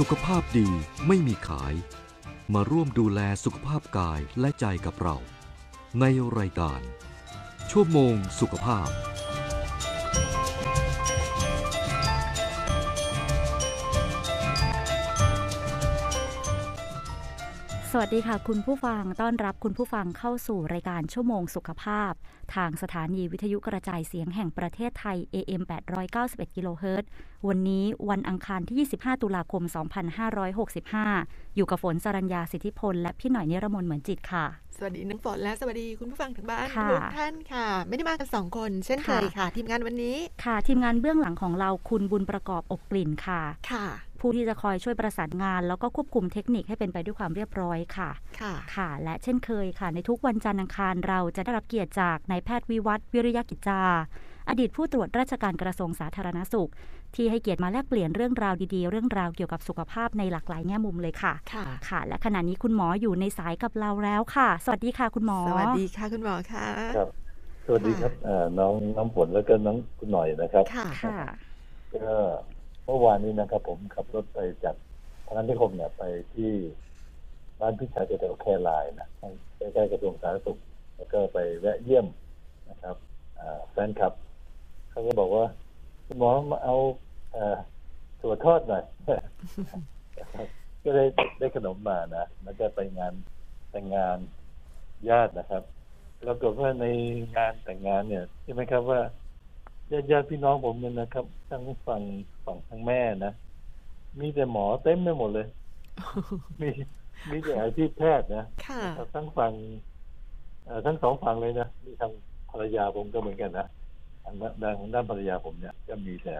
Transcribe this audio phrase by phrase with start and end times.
[0.00, 0.68] สุขภาพดี
[1.06, 1.74] ไม่มีขาย
[2.54, 5.16] มาร่วมดูแลสุขภาพกายและใจกับเรา
[6.00, 6.04] ใน
[6.38, 6.80] รายการ
[7.70, 8.88] ชั่วโมงสุขภาพ
[17.96, 22.12] สวัสดีค่ะ คุณผู้ฟังต้อนรับคุณผู้ฟังเข้าสู่รายการชั่วโมงสุขภาพ
[22.54, 25.62] ทางสถานีวิทยุกระจายเสียงแห่งประเทศไทย AM
[26.08, 27.08] 891กิโลเฮิรตซ์
[27.48, 29.62] วันนี้วันอังคารที่ 25 ตุลาคม
[30.80, 34.44] 2565 อยู่กับฝนสรัญญาสิทธิพล และพี่หน่อยนิรมนเหมือนจิตค่ะ
[34.76, 43.86] สวัสดีน้องฝนและสวัสดีคุณผู้ฟังทางบ้านค่ะทุกท่านค่ะ ไม่ได้มากันสองคนเช่นเคยค่ะค่ะ ทีมงานวันนี้ค่ะ ทีมงานเบื้องหลังของเราคุณบุญประกอบอบกลิ่นค่ะค่ะ
[44.26, 48.10] ผู้ที่จะคอยช่วยประสานงาน แล้วก็ควบคุมเทคนิคให้เป็นไปด้วยความเรียบร้อยค่ะ
[48.40, 53.82] ค่ะ ค่ะ และเช่นเคยค่ะ ในทุกวันจันทร์อังคารเราจะได้รับเกียรติจากนายแพทย์วิวัฒน์วิริยกิจจา
[54.48, 56.70] อดีตผู้ตรวจราชการกระทรวงสาธารณสุข
[57.14, 66.66] ที่ให้เกียรติมาแลกเปลี่ยนเรื่องราวดีๆ เรื่องราวเกี่ยวกับสุขภาพในหลากหลายแง่มุมเลยค่ะ ค่ะ ค่ะ และขณะนี้คุณหมออยู่ในสายกับเราแล้วค่ะ สวัสดีค่ะคุณหมอ สวัสดีค่ะคุณหมอค่ะ
[66.96, 67.08] ครับ
[67.66, 71.18] สวัสดีครับเอ่อน้องน้องฝนแล้วก็น้องคุณหน่อยนะครับ ค่ะค่ะ
[71.94, 72.14] ก็
[72.86, 74.76] เมื่อวานนี้นะครับ ผมขับรถไปจาก
[75.26, 76.02] พนันนิคมเนี่ยไป
[76.34, 76.52] ที่
[77.60, 79.08] บ้านพี่ชายแถวแครายนะ
[79.58, 80.58] ใกล้ๆกระทรวงสาธารณสุข
[80.96, 82.06] แล้วก็ไปแวะเยี่ยม
[82.70, 82.96] นะครับ
[83.70, 84.12] แฟนคลับ
[84.90, 85.44] เขาก็บอกว่า
[86.06, 86.76] คุณหมอมาเอา
[87.34, 87.56] อ่อ
[88.20, 88.84] ถั่วทอดหน่อย
[90.84, 93.12] ก็เลยได้ขนมมานะแล้วก็ไปงาน
[93.70, 94.18] แต่งงาน
[95.08, 95.62] ญาตินะครับ
[96.22, 96.86] ปรากฏว่าใน
[97.36, 99.00] งานแต่งงานเนี่ยใช่ไหมครับว่า
[99.90, 102.02] ญาติญาติพี่น้องผมเนี่ยนะครับทั้งฝั่ง
[102.44, 103.32] ฝั่งทั้งแม่นะ
[104.20, 105.46] มีแต่หมอเต็มไปหมดเลย
[106.60, 106.68] มี
[107.30, 108.82] มีแต่อาชีพแพทย์นะค่ะ
[109.14, 109.52] ทั้งฝั่ง
[110.64, 112.12] เอ่อทั้งสองฝั่งเลยนะมีทาง
[112.50, 113.66] ภรรยาผมก็เหมือนกันนะ
[114.24, 116.34] ทางด้านทางด้านภรรยาผมเนี่ยก็มีแต่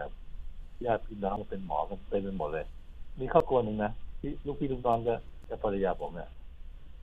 [0.85, 2.65] ญาติพี่น้องเป็นหมอกันเต็มไปหมดเลย
[3.19, 5.15] มีครอบครัวหนึ่งนะที่ลูกพี่ลูกน้องก็
[5.49, 6.29] กับภรรยาผมเนี่ย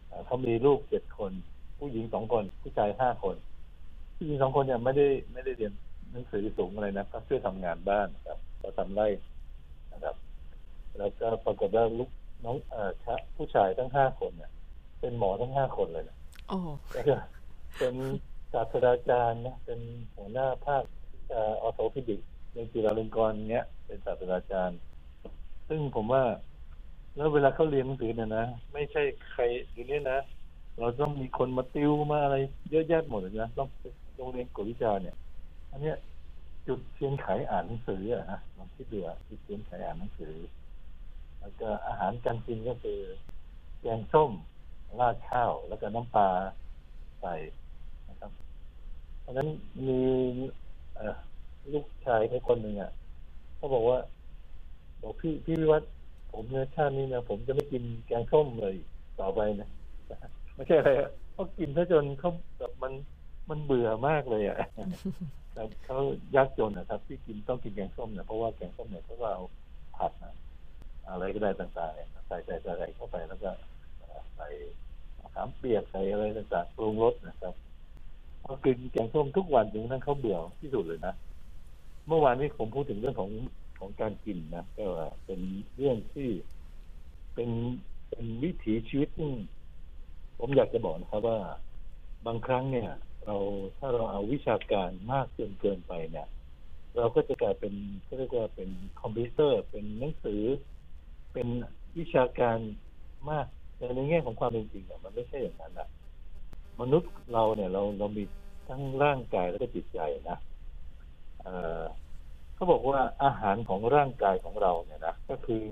[0.09, 1.33] เอ่อเขามีลูกเจ็ดคน
[1.79, 3.37] ผู้หญิงสองคน ผู้ชายห้าคน
[4.17, 5.73] ผู้หญิงสองคนเนี่ยไม่ได้ไม่ได้เรียน
[6.13, 9.09] หนังสือสูงอะไรนะก็ช่วยทำงานบ้านนะครับก็ทำไร่
[9.93, 10.17] นะครับ
[10.99, 12.11] แล้วก็ปรากฏว่าลูก
[12.45, 14.51] น้องเอ่อชะผู้ชายทั้งห้าคนเนี่ย
[15.01, 16.17] เป็นหมอทั้งห้าคนเลยนะ
[16.49, 16.59] โอ้
[16.93, 17.17] แล้วก็
[17.79, 17.95] เป็น
[18.53, 19.81] ศาสตราจารย์นะเป็น
[20.17, 20.85] หัวหน้าภาค
[21.31, 22.21] เออโทพิดิก
[22.55, 24.79] ในจุฬาลงกรณ์เนี้ยเป็นศาสตราจารย์
[25.69, 26.23] ซึ่งผมว่า
[27.17, 28.45] แล้วเวลาเขาเรียนหนังสือเนี่ยนะ
[28.75, 29.03] ไม่ใช่
[29.33, 29.43] ใคร
[29.73, 30.19] อยู่เนี่ยนะ
[30.79, 32.37] เราต้องมีคนมาติวมาอะไร
[32.71, 33.69] เยอะแยะหมดเลยนะต้อง
[34.17, 35.17] โรงเรียนกวดวิชาเนี่ย
[35.73, 35.97] อันเนี้ย
[36.67, 40.35] จุดเทียนไขอ่านหนังสืออะฮะลองคิดดูอะจุดเทียนไขอ่านหนังสือ
[41.41, 43.01] แล้วก็อาหารการกินก็คือ
[43.81, 44.31] แกงส้ม
[45.01, 46.29] ราดข้าว แล้วก็น้ำปลา
[47.21, 47.35] ใส่
[48.09, 48.33] นะครับ
[49.21, 49.49] เพราะฉะนั้น
[49.87, 50.01] มี
[51.73, 52.93] ลูกชายแค่คนหนึ่งอะ
[53.57, 53.99] เขาบอกว่า
[55.03, 55.83] บอกพี่พี่วิวัฒ
[56.33, 58.77] ผมเนี่ยชาตินี้นะผมจะไม่กินแกงส้มเลย
[59.21, 59.69] ต่อไปนะ
[60.55, 60.91] ไม่ใช่อะไร
[61.33, 62.93] เขากินซะจนเขาแบบมัน
[63.51, 64.59] มันเบื่อมากเลยอะ
[65.53, 65.99] แต่เขา
[66.37, 69.43] ยากจนนะครับ ที่กินต้องกินแกงส้มเนี่ยเพราะว่าแกงส้มเนี่ยเขาก็เอา
[69.97, 70.35] ผัดนะ
[71.09, 73.51] อะไรก็ได้ต่างๆเนี่ยใส่ใส่ใส่เข้าไปแล้วก็
[74.37, 74.49] ใส่
[75.35, 77.55] ขามเปียกใส่อะไรต่างๆปรุงรสนะครับ
[78.43, 81.15] เขากินแกงส้มทุกวันจนกระทั่งเขาเบื่อที่สุดเลยนะ
[82.09, 83.31] เมื่อวานนี้ผมพูดถึงเรื่องของ
[83.81, 84.87] ของการกินนะก็
[85.25, 85.41] เป็น
[85.77, 86.31] เรื่องที่
[87.35, 87.51] เป็น
[88.09, 89.09] เป็นวิถีชีวิต
[90.39, 91.39] ผมอยากจะบอกนะครับว่า
[92.27, 92.89] บางครั้งเนี่ย
[93.25, 93.37] เรา
[93.79, 96.29] ถ้าเราเอาวิชาการมากจนเกินไปเนี่ย
[96.97, 97.75] เราก็จะกลายเป็น
[98.07, 100.43] ก็เรียกว่าเป็นคอมพิวเตอร์ เป็นหนังสือ
[101.33, 101.49] เป็น
[101.99, 102.59] วิชาการ
[103.31, 103.47] มาก
[103.77, 105.89] แต่ในแง่ของความเป็นจริงอะมันไม่ใช่อย่างนั้นนะ
[106.81, 108.25] มนุษย์เราเนี่ยเราเรามี
[108.69, 110.01] ทั้งร่างกายแล้วก็จิตใจ
[110.31, 110.39] นะ
[111.43, 115.63] เเขาบอกว่าอาหารของร่างกายของเราเนี่ยนะก็คือ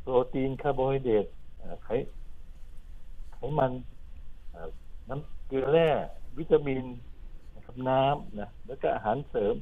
[0.00, 1.26] โปรตีนคาร์โบไฮเดรต
[1.82, 1.88] ไข
[3.32, 3.72] ไขมัน
[5.08, 5.88] น้ำเกลือแร่
[6.38, 6.84] วิตามิน
[7.54, 9.54] นะครับน้ำนะแล้วก็อาหารเสริม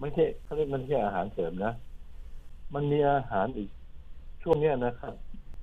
[0.00, 1.72] ไม่ใช่เขาเรียกมันไม่ใช่อาหารเสริมนะ
[2.74, 3.70] มันมีอาหารอีก
[4.42, 5.14] ช่วงเนี้ยนะครับ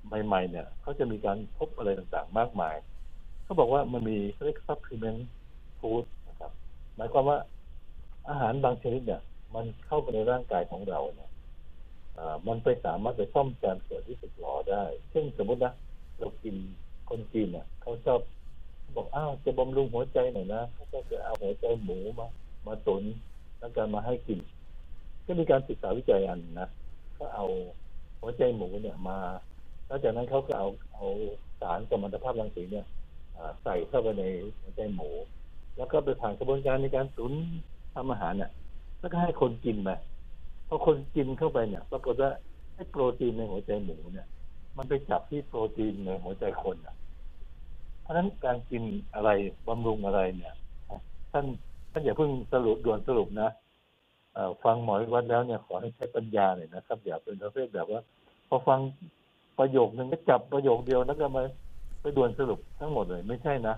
[0.06, 2.76] ใหม่ ๆ เนี่ยเขาจะมีการพบอะไรต่างๆ มากมาย
[3.44, 5.20] เขาบอกว่ามันมีเขาเรียก supplement
[5.78, 6.52] food นะครับ
[6.96, 7.38] หมายความว่า
[8.28, 9.22] อาหารบางชนิดเนี่ย
[9.54, 11.30] มันเข้าไปในร่างกายของเราเนี่ย
[12.46, 15.72] มันไปสามารถไปซ่อมแซมส่วนที่สึกหรอได้เช่นสมมตินะ
[16.18, 16.54] เรากิน
[17.08, 18.20] คนจีนเนี่ยเขาชอบ
[18.96, 22.28] บอกอ้าวจะ บำรุงหัวใจหน่อยนะเขาก็จะเอาหัวใจหมูมา
[22.66, 23.04] มาตุน
[23.60, 24.40] แล้วก็มาให้กิน
[25.26, 26.68] ก็มีการศึกษาวิจัยอันนะ
[27.18, 27.46] ก็เอา
[28.20, 29.18] หัวใจหมูเนี่ยมา
[29.86, 31.06] แล้วจากนั้นเขาก็เอาเอา
[31.60, 32.86] สารกัมมันตภาพรังสีเนี่ย
[33.62, 34.24] ใส่เข้าไปใน
[34.60, 35.10] หัวใจหมู
[35.76, 37.32] แล้วก็ไปผ่านกระบวนการในการตุน
[37.94, 38.50] ทำอาหารเนี่ย
[39.00, 39.90] แล้วก็ให้คนกินไป
[40.68, 42.30] พอคนกินเข้าไปเนี่ยปรากฏว่า
[42.74, 44.26] ไอ้โปรตีนในหัวใจหมูเนี่ย
[44.76, 48.82] มันไปจับที่โปรตีนในหัวใจคนอะะฉะนั้นการกิน
[49.14, 49.30] อะไร
[49.68, 50.54] บำรุงอะไรเนี่ย
[51.32, 51.46] ท่าน
[51.92, 53.50] ท่านอย่าเพิ่งสรุปด่วนสรุปนะ
[54.64, 58.00] ฟังหมอวิวัฒน์แล้วเนี่ยขอให้ใช้ปัญญาหน่อยนะครับ อย่าเป็นประเภทแบบว่า
[58.48, 58.80] พอฟัง
[59.58, 61.42] ประโยคนึงก็จับประโยคเดียวแล้วก็มา
[62.00, 63.74] ไปด่วนสรุปทั้งหมดเลย ไม่ใช่นะ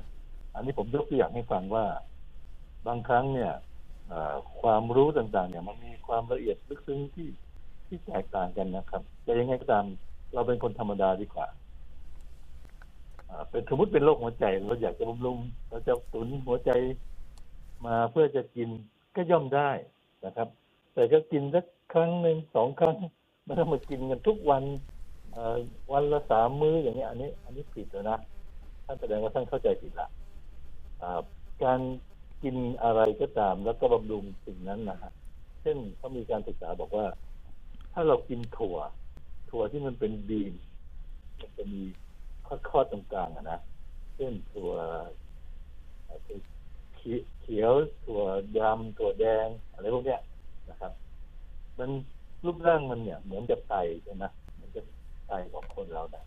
[0.55, 1.85] อันนี้ผมยกตัวอย่างให้ฟังว่า
[2.87, 3.53] บางครั้งเนี่ย
[4.61, 7.29] ความรู้ต่างๆ เนี่ยมันมีความละเอียดลึกซึ้งที่
[7.87, 9.85] ที่แตกต่างกันนะครับแต่ยังไงก็ตาม
[10.35, 11.47] เราเป็นคนธรรมดาดีกว่า
[13.51, 15.39] เป็นสมมติเป็นโรคหัวใจเราอยากจะบำรุง
[15.69, 16.71] เราจะตุนหัวใจ
[17.87, 18.69] มาเพื่อจะกิน
[19.17, 19.71] ก็ย่อมได้
[20.25, 20.49] นะครับ
[20.95, 22.97] แต่ก็กินสักครั้งหนึ่งสองครั้ง
[23.45, 24.65] ไม่ต้องมากินกันทุกวัน
[25.93, 28.19] วันละสามมื้ออย่างเงี้อันนี้ อันนี้ผิดแล้วนะ
[28.87, 30.09] ท่านแสดงว่าท่านเข้าใจผิดละ
[31.65, 31.81] การ
[32.43, 35.13] กินอะไรก็ตาม แล้วก็บำรุงสิ่งนั้นนะฮะ
[35.63, 37.07] เช่นเขามีการศึกษาบอกว่า
[37.93, 38.77] ถ้าเรากินถั่ว
[39.51, 40.55] ถั่วที่มันเป็นบีน
[41.41, 41.83] มันจะมี
[42.47, 43.59] ข้อๆตรงกลางอะนะ
[44.15, 44.73] เช่นถั่ว
[47.41, 47.73] เขียว
[48.05, 48.23] ถั่ว
[48.59, 50.21] ดำถั่วแดงอะไรพวกเนี้ย
[50.71, 50.93] นะครับ
[51.79, 51.91] มัน
[52.45, 53.75] รูปร่างมันเนี่ย เหมือนกับไต
[54.05, 54.25] ใช่ไหม
[54.55, 54.85] เหมือนกับ
[55.29, 56.25] ไตของคนเราเนี่ย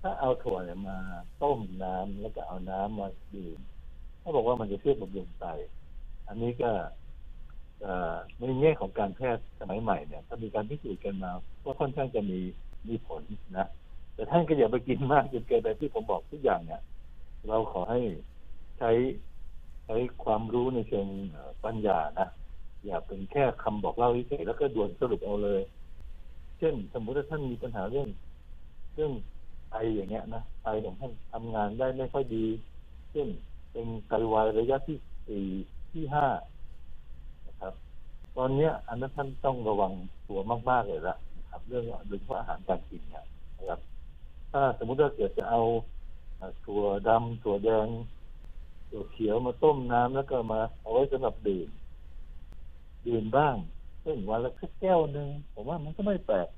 [0.00, 0.98] ถ้าเอาถั่วเนี่ยมา
[1.42, 3.58] ต้มน้ำแล้วก็เอาน้ำมาดื่ม
[4.20, 5.46] เขาบอกว่ามันจะช่วยบำรุงไต
[6.28, 6.70] อันนี้ก็
[8.38, 11.30] ในแง่ของการแพทย์สมัยใหม่เนี่ยถ้ามีการพิสูจน์กันมา
[11.64, 12.40] ว่าค่อนข้างจะมี
[12.88, 13.22] มีผล
[13.58, 13.68] นะ
[14.20, 16.82] แต่ท่านก็อย่าไปกินมากจนเกินไปที่ผมบอกทุกอย่างเนี่ย
[17.48, 18.00] เราขอให้
[18.78, 18.90] ใช้
[19.86, 21.08] ใช้ความรู้ในเชิง
[21.64, 22.28] ปัญญานะ
[22.86, 25.62] อย่าเป็นแค่คำบอกเล่าเฉยแล้วก็ด่วนสรุปเอาเลย
[26.58, 28.08] เช่น สมมุติว่าท่านมีปัญหาเรื่อง
[28.94, 29.12] เรื่อง
[29.72, 32.46] ไออย่างเงี้ยนะไอของท่านทำงานได้ไม่ค่อยดี
[33.12, 33.28] เช่น
[33.72, 35.46] เป็นไตวายระยะที่สี่
[35.92, 36.26] ที่ห้า
[37.46, 37.74] นะครับ
[38.36, 39.92] ตอนเนี้ย อันนั้นท่านต้องระวัง
[40.28, 40.40] ตัว
[40.70, 43.24] มาก ๆ เลยละนะครับ เรื่องโดยเฉพาะอาหารการกินเนี่ย
[43.58, 43.80] นะครับ
[44.52, 45.62] ถ้าสมมุติว่าเกิดจะเอา
[46.64, 47.88] ถั่วดำถั่วแดง
[48.88, 51.68] ถั่วเขียวมาต้มน้ำแล้วก็มาเอาไว้สำหรับดื่ม
[53.06, 53.56] ดื่มบ้าง
[54.02, 56.48] เช่นวันละแค่แก้วหนึ่งผมว่ามันก็ไม่แปลก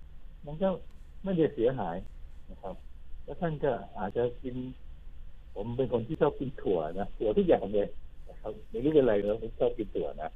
[0.46, 0.68] มันก็
[1.24, 1.96] ไม่ได้เสียหาย
[2.50, 2.74] นะครับ
[3.24, 4.54] แล้วท่านก็อาจจะกิน
[5.54, 7.88] ผมเป็นคนที่ชอบกินถั่วนะถั่วทุกอย่างเลย
[8.28, 10.30] นะครับไม่รู้เป็นไรแล้วผมชอบกินถั่วนะ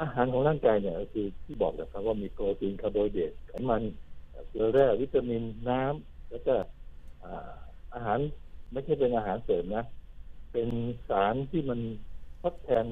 [0.00, 3.82] อาหารของร่างกายเนี่ยคือที่บอกนะครับว่ามีโปรตีนคาร์โบไฮเดรตไขมัน
[4.56, 6.54] เกลือแร่วิตามินน้ำแล้วก็
[7.94, 8.18] อาหาร
[8.72, 9.84] ไม่ใช่เป็นอาหารเสริมนะ
[10.52, 10.68] เป็น
[11.08, 11.80] สารที่มัน
[12.42, 12.86] ทดแทน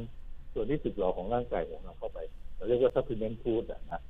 [0.53, 2.19] ส่วนที่สึกหรอของร่างกายของเราเข้าไป
[2.57, 4.01] เราเรียกว่า supplement food อะนะ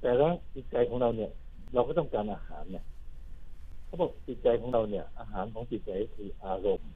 [0.00, 1.30] แต่แล้วจิตใจของเราเนี่ย
[1.74, 2.84] เราก็ต้องการอาหารเนี่ย
[3.84, 6.92] เขาบอกจิตใจของเราเนี่ย อาหารของจิตใจคืออารมณ์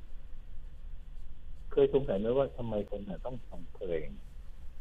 [1.72, 4.08] เคยสงสัยไหมว่าทำไมคนเนี่ยต้องฟังเพลง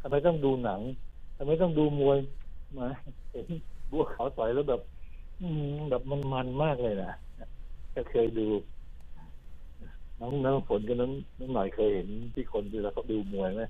[0.02, 0.82] ทำไมต้องดูหนัง
[1.38, 2.18] ทำไมต้องดูมวย
[2.78, 2.88] มา
[3.32, 3.48] เห็น
[3.92, 4.82] บัวขาวต่อยแล้วแบบ
[5.42, 7.14] อืมแบบมันมันมากเลยนะ
[7.96, 8.48] ก็เคยดู
[10.20, 13.64] น้องน้องฝนกับน้องน้องหน่อยเคยเห็นที่คนเวลาเขาดูมวยไหม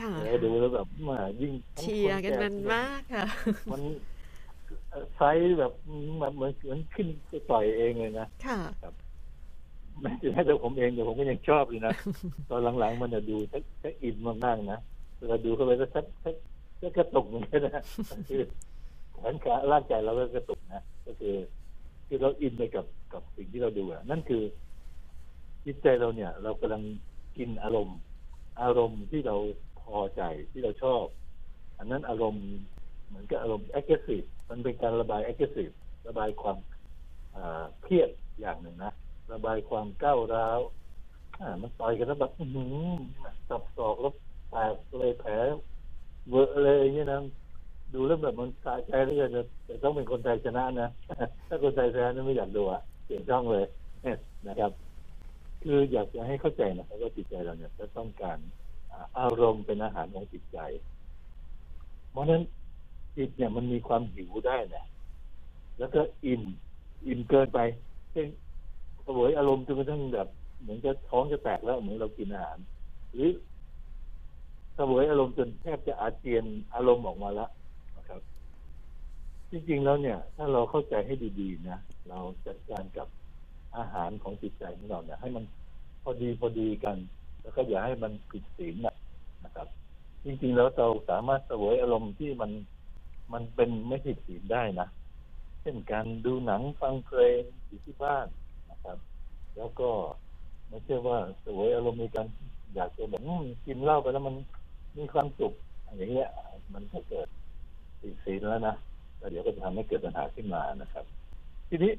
[0.00, 3.24] ค่ะแล้วดูแล้วแบบมายิ่งทั้งเชียร์กันคแมันมากค่ะ
[3.72, 3.82] มัน
[4.90, 5.72] เอ่อไซส์แบบ
[6.20, 8.60] แบบเหมือนเหมือนขึ้นไปต่อยเองเลยนะค่ะ
[10.00, 11.92] แม้แต่ผมเองแต่ผมก็ยังชอบเลยนะ
[12.48, 14.78] ตอนหลังๆมันจะดูถ้าถ้าอินมากๆนะ
[15.18, 16.34] เวลาดูเข้าไปแล้วชักชัก
[16.80, 17.82] ชักกระตุกเหมือนกันนะ
[18.28, 18.42] คือ
[19.22, 21.36] แขนขาร่างกายเราก็กระตุกนะก็คือ
[22.06, 24.42] คือเราอินไปกับกับสิ่งที่เราดูอะนั่นคือ
[25.64, 26.82] จิตใจเราเนี่ย เรากำลัง
[27.36, 27.98] กินอารมณ์
[28.62, 29.36] อารมณ์ที่เรา
[29.80, 31.04] พอใจที่เราชอบ
[31.78, 32.46] อันนั้นอารมณ์
[33.06, 35.74] เหมือนกับอารมณ์ aggressive มันเป็นการระบาย aggressive
[36.08, 36.58] ระบายความ
[37.82, 38.10] เครียด
[38.40, 38.92] อย่างหนึ่งนะ
[39.32, 40.60] ระบายความก้าวร้าว
[41.40, 42.64] อ่ามันต่อยกันแล้วแบบหื
[42.98, 43.00] ม
[43.48, 44.12] สับศอกแล้ว
[44.50, 45.32] แตกเลยแผล
[46.30, 47.18] เวอะเลยอย่างเงี้ยนะ
[47.94, 50.88] ดูแล้วแบบมันสะใจเหลยจะจะต้องเป็นคนไทยชนะนะ
[51.48, 53.64] ถ้าคนไทยแพ้นี่ไม่อยากดูอะเสียนช่องเลย
[54.48, 54.72] นะครับ
[55.62, 58.38] คืออยากจะให้เข้าใจนะครับว่าจิตใจเราเนี่ยจะต้องการ
[59.18, 60.58] อารมณ์เป็นอาหารของจิตใจ
[62.10, 62.42] เพราะฉะนั้น
[63.16, 64.84] จิตเนี่ยมันมีความหิวได้นะ
[65.78, 66.42] แล้วก็อิ่ม
[67.06, 67.60] อิ่มเกินไป
[68.12, 68.28] เช่น
[69.04, 70.28] เสวยอารมณ์จนกระทั่งแบบ
[70.60, 72.58] เหมือนจะท้องจะแตกแล้วเหมือนเรากินอาหาร
[73.12, 73.30] หรือ
[74.76, 76.44] เสวยอารมณ์จนแทบจะอาเจียน
[76.74, 77.50] อารมณ์ออกมาแล้ว
[79.52, 81.78] จริงๆแล้วเนี่ย ถ้าเราเข้าใจให้ดีๆนะ
[82.08, 83.08] เราจัดการกับ
[83.76, 85.44] อาหารของจิตใจของเราเนี่ย ให้มัน
[86.02, 86.96] พอดีพอดีกัน
[87.42, 88.94] แล้วก็อย่าให้มันผิดศีลนะ
[89.44, 89.68] นะครับ
[90.24, 92.50] จริงๆแล้วเราสามารถเสวยอารมณ์ที่มัน
[93.32, 94.88] มันเป็นไม่ผิดศีลได้นะ
[95.60, 98.26] เช่นการดูหนังฟังเพลงอยู่ที่บ้าน
[98.70, 98.98] นะครับ
[99.56, 99.90] แล้วก็
[100.68, 102.26] ไม่ใช่ว่าสวยอารมณ์ในการ
[102.74, 104.36] อยากจะแบบอืมกินเหล้าไปแล้วมัน
[104.98, 105.52] มีความสุข
[105.96, 106.30] อย่างเงี้ย
[106.74, 107.28] มันก็เกิด
[108.00, 108.76] ติดศีลแล้วนะ
[109.22, 111.04] แล้วเดี๋ยวก็จะทำให้เกิดปัญหาขึ้นมานะครับ
[111.68, 111.92] ทีนี้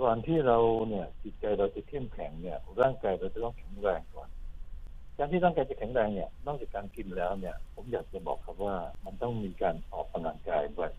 [0.00, 4.28] ก่อนที่เราเนี่ยจิตใจเราจะเข้มแข็งเนี่ยร่างกายเราจะต้องแข็งแรงก่อน
[5.18, 10.90] การที่ร่างกายจะแข็งแรงเนี่ย นอกจากการกินแล้วเนี่ย ผมอยากจะบอกครับว่ามันต้องมีการออกกำลังกายด้วย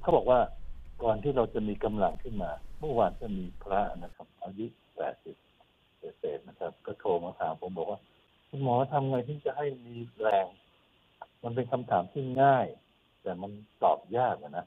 [0.00, 0.40] เขาบอกว่า
[1.02, 2.50] ก่อนที่เราจะมีกำลังขึ้นมา
[2.80, 5.36] เมื่อวานจะมีพระนะครับ อายุแปดสิบ
[6.18, 8.00] เศษนะครับ ก็โทรมาถามผมบอกว่า
[8.48, 10.46] คุณหมอทำไงที่จะให้มีแรง
[11.42, 12.66] มันเป็นคำถามที่ง่าย
[13.22, 13.50] แต่มัน
[13.82, 14.66] ตอบยากนะ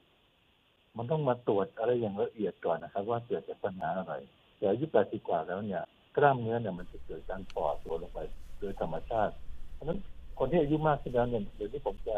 [0.96, 4.14] มันต้องมาตรวจอะไรอย่างละเอียดก่อนนะครับ ว่าเกิดจากปัญหาอะไร
[4.56, 5.82] แต่อายุแปดสิบกว่าแล้วเนี่ย
[6.16, 8.18] กล้ามเนื้อเนี่ยมันจะเกิดการฝ่อตัวลงไป
[8.58, 9.34] โดยธรรมชาติ
[9.74, 9.98] เพราะฉะนั้น
[10.38, 12.16] คนที่อายุมากขึ้นแล้วเนี่ยเดี๋ยวที่ผมจะ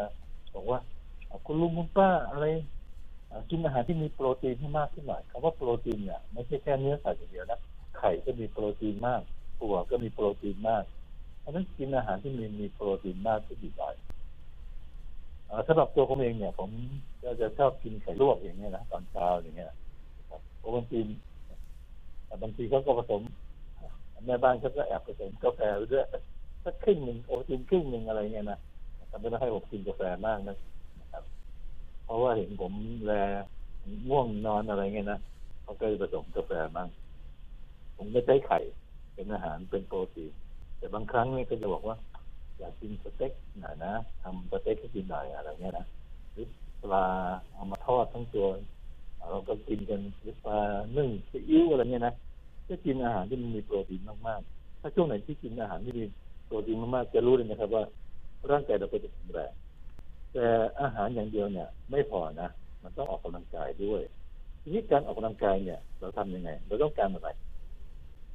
[0.53, 0.79] บอกว่า
[1.45, 2.45] คุณลุงคุณป้าอะไร
[3.49, 7.59] กินอาหารที่มีโปรตีนให้มากขึ้นหน่อยคำว่าโปรตีนเนี่ยไม่ใช่แค่เนื้อสัตว์อย่างเดียวนะ
[7.97, 9.21] ไข่ก็มีโปรตีนมาก
[9.59, 10.83] ถั่วก็มีโปรตีนมาก
[11.39, 13.95] เพราะฉะนั้นกินอาหารที่มีมีโปรตีนมากก็ดีหน่อย
[15.67, 16.69] สำหรับตัวผมเองเนี่ย ผม
[17.23, 19.67] ก็จะชอบกินไข่ลวกอย่างเงี้ยนะตอนเช้าอย่างเงี้ย
[20.29, 21.07] ครับโปรตีน
[22.41, 23.21] บางทีเขาก็ผสม
[24.25, 26.05] แม่บ้านเขาก็แอบผสมกาแฟไปด้วย
[26.65, 28.59] สักครึ่งหนึ่งโอวตินครึ่งหนึ่งอะไรเงี้ยนะ
[29.09, 30.55] แต่ไม่ต้ให้ผมกินกาแฟมากนะ
[31.13, 31.23] ครับ
[32.05, 32.73] เพราะว่าเห็นผม
[33.05, 33.13] แล
[34.09, 35.19] ง่วงนอนอะไรเงี้ยนะ
[35.63, 36.87] เขาก็จะผสมกาแฟบ้าง
[37.97, 38.59] ผมก็ใช้ไข่
[39.13, 40.33] เป็นอาหารเป็นโปรตีน
[40.77, 41.97] แต่บางครั้งเนี่ยก็จะบอกว่า
[42.59, 45.85] อยากกินสเต็กหน่อยนะทำสเต็กให้กินหน่อยอะไรเงี้ยนะ
[46.33, 46.47] หรือ
[46.83, 47.05] ปลา
[47.53, 48.47] เอามาทอดทั้งตัว
[49.29, 50.59] เราก็กินกันหรือปลา
[50.97, 52.13] นึ่งซีอิ๊วอะไรเงี้ยนะ
[52.67, 56.05] ก็กินอาหารที่มันมีโปรตีนมากๆ ถ้าช่วงไหนที่กินอาหารที่มี
[56.45, 57.83] โปรตีนมากๆจะรู้เลยนะครับว่า
[58.51, 59.51] ร่างกายเราก็จะแข็งแรง
[60.33, 60.45] แต่
[60.81, 62.49] อาหารอย่างเดียวเนี่ย ไม่พอนะ
[62.83, 64.01] มันต้องออกกำลังกายด้วย
[64.61, 67.29] ทีนี้การออกกำลังกายเนี่ย เราทำยังไง เราต้องการอะไร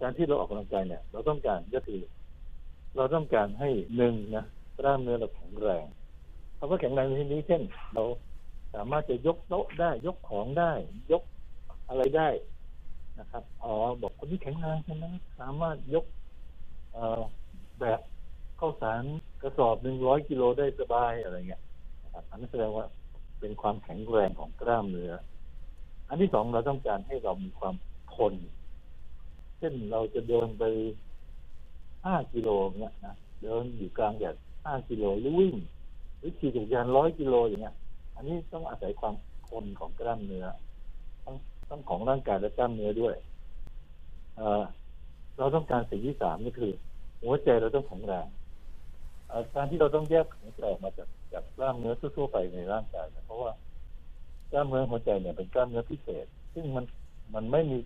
[0.00, 2.00] การที่เราออกกำลังกายเนี่ย เราต้องการก็คือ
[2.96, 4.44] เราต้องการให้หนึ่งนะ
[4.78, 5.86] กล้ามเนื้อเราแข็งแรง
[6.58, 7.62] คำว่าแข็งแรงในที่นี้เช่น
[7.94, 8.02] เรา
[8.74, 10.72] สามารถจะยกโต๊ะได้ ยกของได้
[11.12, 11.22] ยก
[11.88, 12.28] อะไรได้
[13.20, 15.04] นะครับอ๋อบอกคนที่แข็งแรงใช่ไหม
[15.40, 16.04] สามารถยก
[17.80, 18.00] แบบ
[18.60, 19.02] ข้าวสาร
[19.42, 21.62] กระสอบหนึ่งร้อยกิโลได้สบายอะไรเงี้ย
[22.04, 22.86] นะครับอันนั้แสดงว่า
[23.40, 25.12] เป็นความแข็งแรงของกล้ามเนื้อ
[26.08, 27.74] อันที่สองเราต้องการให้เรามีความ
[28.14, 28.34] ทน
[29.58, 30.64] เช่นเราจะเดินไป
[32.04, 34.34] ห้ากิโลเงี้ยนะเดินอยู่กลางแดด
[34.64, 35.56] ห้ากิโลหรือวิ่ง
[36.18, 37.74] หรือขี่จักรยานร้อยกิโลอย่างเงี้ย
[38.16, 39.14] อันนี้ต้องอาศัยความ
[39.48, 40.46] ทนของกล้ามเนื้อ
[41.24, 41.36] ทั้ง
[41.68, 43.14] ทั้งของร่างกายและกล้ามเนื้อด้วย
[44.36, 44.64] เออ
[45.38, 46.72] เราต้องการสิ่งที่สามนี่คือ
[47.22, 48.26] หัวใจเราต้องแข็งแรง
[49.54, 53.52] การที่เราต้องแยกหัวใจออกมาจากจากกล้ามเนื้อทั่วๆไปในร่างกายนี่ยเพราะว่า
[54.52, 56.84] กล้ามเนื้อหัวใจเนี่ยเป็นกล้ามเนื้อพิเศษ ซึ่งมัน
[57.34, 57.78] มันไม่มี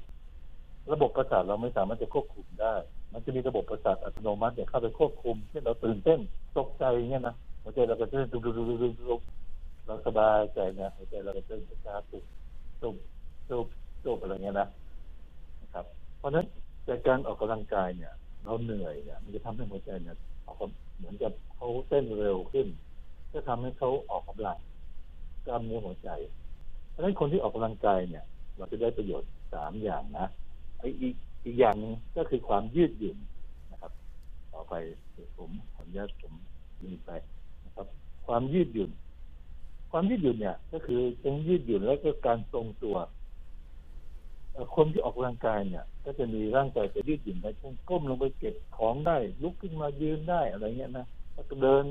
[0.93, 2.75] ระบบประสาทเราไม่สามารถจะควบคุมได้
[3.13, 6.21] มันจะมีระบบประสาทอัตโนมัติเนี่ยเข้าไปควบคุมเช่นเราตื่นเต้น
[6.59, 9.17] ตกใจอย่างเงี้ยนะหัวใจเราก็เต้นตุบตุบตุบตุบตุ
[9.87, 12.25] เราสบายใจนะหัวใจเราก็เต้นช้าตุบ
[12.83, 12.97] ตุบ
[13.51, 13.67] ตุบ
[14.05, 14.69] ตุบอะไรเงี้ยนะ
[15.63, 15.85] นะครับ
[16.19, 16.47] เพราะฉะนั้น
[16.85, 18.13] แต่การออกกำลังกายเนี่ย
[18.45, 22.67] เราเหนื่อยเนี่ยมันจะทำให้หัวใจเนี่ยออกกำเหมือนกับเขาเต้นเร็วขึ้น
[23.33, 24.59] ก็ทำให้เขาออกกำลัง
[25.47, 26.11] กล้ามเนื้อหัวใจ
[26.91, 28.25] เพราะฉะนั้นคนที่ออกกำลังกายเนี่ย
[28.57, 30.27] เราจะได้ประโยชน์สามอย่างนะ
[30.79, 31.15] ไอ้อีก
[31.49, 33.17] อีกอย่างนึงก็คือความยืดหยุ่น
[33.71, 33.93] นะครับ
[34.53, 34.75] ต่อไป
[35.37, 36.33] ผมขออนุญาตผม
[36.83, 37.11] ลืมไป
[37.65, 37.87] นะครับ
[38.27, 38.91] ความยืดหยุ่น
[39.91, 42.97] ความยืดหยุ่นเนี่ย ก็คือทั้งยืดหยุ่นแล้วก็การทรงตัว
[44.77, 51.85] คนที่ออกกำลังกายเนี่ย ก็จะมีร่างกายจะยืดหยุ่นได้เช่นก้มลงไปเก็บของได้ ลุกขึ้นมายืนได้อะไรเงี้ยนะแล้วก็เดิน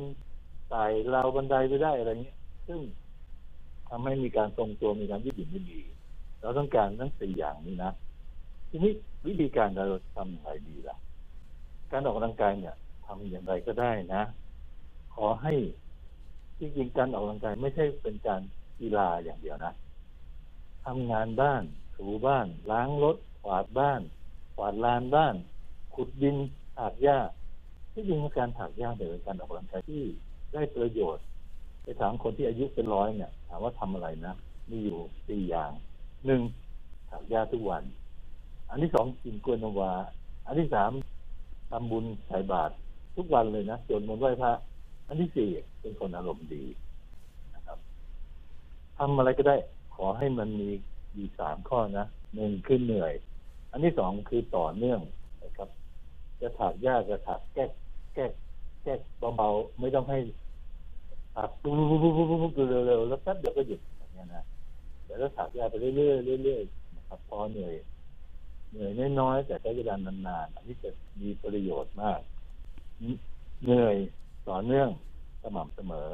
[0.69, 0.83] ไต่
[1.13, 2.37] ราวบันไดไปได้อะไรเงี้ย
[2.67, 2.79] ซึ่ง
[3.89, 5.81] ทำให้มีการทรงตัวมีการยืดหยุ่นที่ดี
[6.41, 7.91] เราต้องการทั้งสี่อย่างนี้นะ
[8.69, 8.91] ทีนี้
[9.27, 10.97] วิธีการเราทำอย่างไรดีล่ะ
[11.91, 14.23] การออกกำลังกายเนี่ยทำอย่างไรก็ได้นะ
[15.15, 15.53] ขอให้
[16.59, 18.41] จริงๆการออกกำลังกายไม่ใช่เป็นการ
[18.79, 19.73] กีฬาอย่างเดียวนะ
[20.85, 21.63] ทำงานบ้าน
[21.95, 24.01] ถูบ้าน ล้างรถกวาดบ้าน
[24.57, 25.35] กวาดลานบ้าน
[25.93, 26.35] ขุดดิน
[26.77, 27.19] ถากหญ้า
[27.93, 30.03] ที่จริงการถากหญ้าเป็นการออกกำลังกายที่
[30.53, 31.25] ได้ประโยชน์
[31.83, 34.35] ไปถามคนที่อายุเป็นร้อยเนี่ย ถามว่าทำอะไรนะ
[34.69, 34.97] มีอยู่
[35.27, 35.71] สี่อย่าง
[36.25, 36.41] หนึ่ง
[37.09, 37.83] ถากหญ้าทุกวัน
[38.69, 39.91] อันที่สองกินกล้วยนำวา
[40.47, 40.91] อันที่สาม
[41.71, 42.73] ทำบุญใส่บาตร
[43.15, 44.51] ทุกวันเลยนะสวดมนไหว้พระ
[45.07, 45.49] อันที่สี่
[45.81, 46.63] เป็นคนอารมณ์ดี
[47.55, 47.77] นะครับ
[48.97, 49.55] ทำอะไรก็ได้
[49.95, 50.69] ขอให้มันมี
[51.17, 52.05] มีสามข้อนะ
[52.35, 53.13] หนึ่งคือเหนื่อย
[53.71, 54.99] อันที่สองคือต่อเนื่อง
[55.43, 55.69] นะครับ
[56.41, 57.65] จะถากหญ้าจะถากแก้
[58.13, 58.25] แก้
[58.83, 58.93] แก้
[59.37, 60.19] เบาๆไม่ต้องให้
[61.35, 64.43] ถากปุ๊บปุ๊บปุ๊บปุ๊บเร็วๆแล้วแป๊บเดียวก็หยุดอย่างเงี้ยนะ
[65.05, 65.93] เดี๋ยวเราถากหญ้าไปเรื่อ
[66.37, 67.73] ยๆเรื่อยๆนะครับพอเหนื่อย
[68.69, 70.89] เหนื่อยน้อยๆแต่ใช้เวลานานๆอันนี้จะ
[71.21, 72.19] มีประโยชน์มาก
[73.63, 73.95] เหนื่อย
[74.47, 74.89] ต่อเนื่อง
[75.43, 76.07] สม่ำเสมอ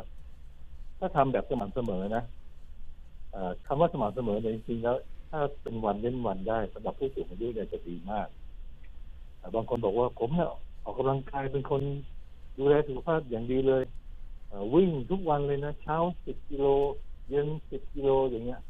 [1.00, 2.24] ถ้าทำแบบสม่ำเสมอนะ
[3.33, 4.98] อ่อคำว่าสม่ำเสมอเนี่ยจริงแล้ว
[5.29, 8.27] ถ้าเป็นวันเว้นวันได้สำหรับผู้สูงอายุเนี่ยจะดีมาก
[9.55, 10.50] บางคนบอกว่าผมเนี่ย
[10.83, 11.81] ออกกำลังกายเป็นคน
[12.57, 13.83] ดูแลสุขภาพอย่างดีเลย
[14.74, 16.65] วิ่งทุกวันเลยนะ เช้าสิบกิโล
[17.29, 18.62] เย็นสิบกิโลอย่างเงี้ย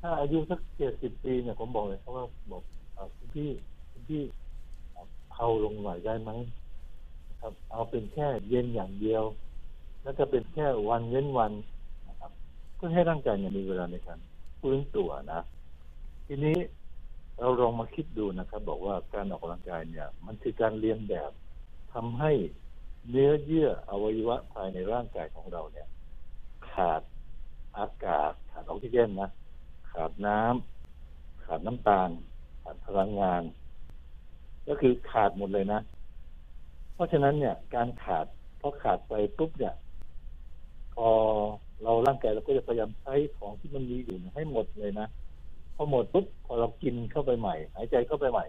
[0.00, 2.62] ถ้าอายุสักเจ็ดสิบปีเนี่ยผมบอกเลยเขาว่าบอก
[2.96, 3.50] อคุณพี่
[3.92, 4.22] คุณพี่
[5.34, 6.30] เอาลงหน่อยได้ไหม
[7.28, 9.24] นะครับ เอาเป็นแค่เย็นอย่างเดียว
[10.02, 11.52] แล้วก็เป็นแค่วันเว้นวัน
[12.08, 12.32] นะครับ
[12.76, 14.18] เพื่อให้ร่างกายเนี่ยมีเวลาในการ
[14.60, 15.40] ฟื้นตัวนะ
[16.26, 16.58] ทีนี้
[17.38, 21.30] เราลองมาคิดดูนะครับ บอกว่าการออกกำลังกายเนี่ย มันคือการเรียนแบบ
[21.92, 22.32] ทำให้
[23.08, 25.86] เนื้อเยื่ออวัยวะภายในร่างกายของเราเนี่ย
[26.70, 27.02] ขาด
[27.78, 29.30] อากาศขาดออกซิเจนนะ
[29.92, 32.10] ขาดน้ำขาดน้ำตาล
[32.62, 33.42] ขาดพลังงาน
[34.68, 35.80] ก็คือขาดหมดเลยนะ
[36.94, 38.26] เพราะฉะนั้นเนี่ย การขาด
[38.60, 39.74] พอขาดไปปุ๊บเนี่ย
[40.94, 41.08] พอ
[41.82, 45.06] เราร่างกายเราก็จะพยายามใช้ของที่มันมีอยู่ให้หมดเลยนะ
[45.76, 48.44] พอหมดปุ๊บพอเรากินเข้าไปใหม่ หายใจเข้าไปใหม่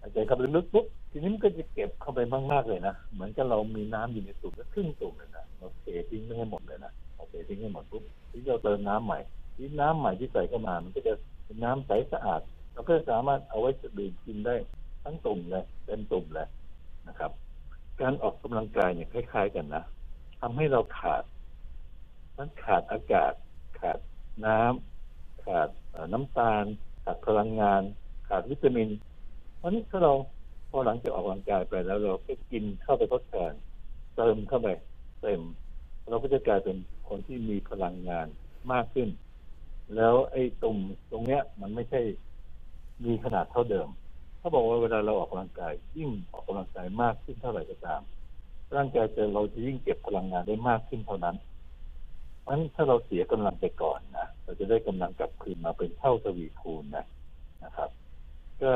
[0.00, 2.20] หายใจเข้าไปลึกปุ๊บทีนี้มันก็จะเก็บเข้าไป
[2.52, 9.18] มากๆเลยนะเหมือนกับเรามีน้ำอยู่ในตุ่มแล้วครึ่งตุ่มเลยนะเราเททิ้งไม่ให้หมดเลยนะเราเททิ้งให้หมดปุ๊บทีนี้เราเติมน้ำใหม่
[9.56, 11.12] ที่น้ำใหม่ที่ใส่เข้ามา มันก็จะ
[11.44, 12.40] เป็นน้ำใสสะอาด
[12.72, 14.56] เราก็สามารถเอาไว้ดื่มกินได้
[15.04, 16.48] ทั้งตุ่มเลยเต็มตุ่มเลย
[17.08, 17.30] นะครับ
[18.00, 19.84] การออกกำลังกายเนี่ยคล้าย ๆ กันนะ
[20.40, 21.24] ทำให้เราขาด
[22.36, 23.32] ทั้งขาดอากาศ
[23.80, 23.98] ขาด
[24.46, 25.68] น้ำขาด
[26.12, 26.64] น้ำตาล
[27.04, 27.82] ขาดพลังงาน
[28.28, 28.88] ขาดวิตามิน
[29.58, 30.12] เพราะนี้ถ้าเรา
[30.70, 33.52] พอหลังจากออกกำลังกายไปแล้วเราก็กินเข้าไปทดแทน
[34.16, 34.68] เติมเข้าไป
[35.22, 35.40] เต็ม
[36.08, 36.76] เราก็จะกลายเป็น
[37.08, 38.26] คนที่มีพลังงาน
[38.72, 39.08] มากขึ้น
[39.96, 40.78] แล้วไอ้ตุ่ม
[41.10, 42.00] ตรงเนี้ย มันไม่ใช่
[43.04, 43.88] มีขนาดเท่าเดิม
[44.38, 48.02] เขาบอกว่าเวลาเราออกกำลังกาย ยิ่งออกกำลังกายมากขึ้นเท่าไหร่ก็ตาม
[48.76, 51.36] ร่างกายจะเราจะยิ่งเก็บพลังงานได้มากขึ้นเท่านั้น
[52.40, 57.06] เพราะฉะนั้นถ้าเราเสียกำลังไปก่อนนะเราจะได้กำลังกลับคืนมาเป็นเท่าทวีคูณนะ
[57.64, 57.90] นะครับ
[58.62, 58.72] ก็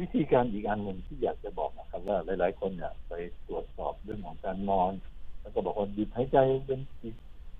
[0.00, 3.12] วิธีการอีกอันหนึ่งที่อยากจะบอกนะครับ ว่าหลาย ๆ คนเนี่ยไป
[3.48, 4.92] ตรวจสอบเรื่องของการนอน
[5.40, 6.80] แล้วก็บอกว่าหยุดหายใจเป็น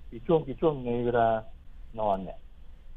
[0.09, 1.27] กี่ช่วงกี่ช่วงในเวลา
[1.99, 2.37] นอนเนี่ย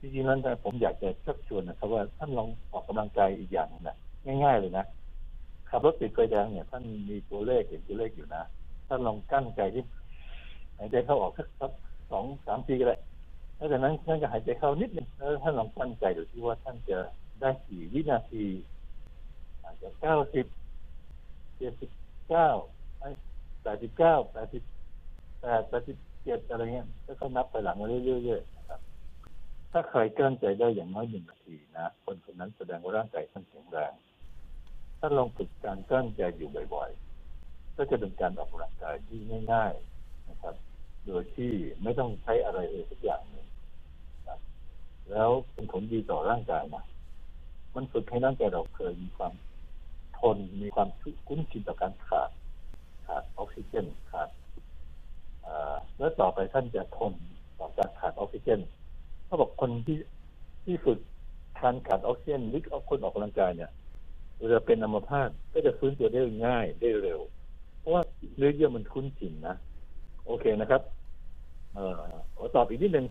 [0.01, 3.97] จริงๆแล้วเนี่ยผมอยากจะชักชวนนะครับว่าท่านลองออกกำลังกายอีกอย่างหนึ่งนะ
[4.45, 4.85] ง่าย ๆ เลยนะ
[5.71, 8.43] ขับรถติดไฟแดงเนี่ยท่านมีตัวเลขเห็นตัวเลขอยู่นะ
[8.89, 9.85] ท่านลองกั้นใจที่
[10.79, 11.73] หายใจเข้าออกสักสัก
[12.11, 12.97] สองสามทีก็ได้
[13.57, 16.99] แล้วจากนั้นท่านก็หายใจเข้านิดนึงแล้วท่านลองกั้นใจดูที่ว่าท่านจะ
[17.41, 18.45] ได้กี่วินาที
[19.63, 20.47] อาจจะเก้าสิบ
[21.59, 21.91] เจ็ดสิบ
[22.29, 22.49] เก้า
[23.63, 24.63] แปดสิบเก้าแปดสิบ
[25.41, 28.60] แปดแปดสิบเจ็ดอะไรเงี้ยแล้วก็นับไปหลังมาเรื่อยๆ
[29.73, 33.93] ถ้าใครกลั้นใจได้อย่างน้อยหนึ่งนาทีนะคนคนนั้นแสดงว่าร่างกายท่านแข็งแรง
[34.99, 39.21] ถ้าลองฝึกการกลั้นใจอยู่บ่อยๆ ก็จะเป็นการออกกำลังกายที่
[39.53, 40.55] ง่ายๆนะครับ
[41.07, 41.53] โดยที่
[41.83, 43.47] ไม่ต้องใช้อะไรเลยทุกอย่างเลย
[44.29, 44.39] นะ
[45.11, 46.85] แล้วเป็นผลดีต่อร่างกายนะ
[47.75, 49.33] มันฝึกให้ร่างกายเราเคยมีความ
[50.19, 50.89] ทนมีความ
[51.27, 52.31] คุ้นชินต่อการขาด
[53.07, 54.29] ขาดออกซิเจนขาด
[55.47, 57.15] อ่าแล้วต่อไปท่านจะทน
[57.59, 58.61] ต่อการขาดออกซิเจน
[59.31, 59.99] เขาบอกคนที่
[60.65, 60.99] ที่ฝึก
[61.61, 63.71] การขาดออกซิเจนหรือคนออกกำลังกายเนี่ย
[64.39, 67.21] เวลาเป็นอัมพาตก็จะฟื้นตัวได้ง่ายได้เร็ว
[67.79, 68.03] เพราะว่า
[68.37, 69.57] เนื้อเยื่อมันคุ้นชินนะ
[70.27, 70.83] โอเคนะครับ
[71.75, 72.01] เอ่อ
[72.37, 73.07] ขอตอบอีกนิดหนึ่ง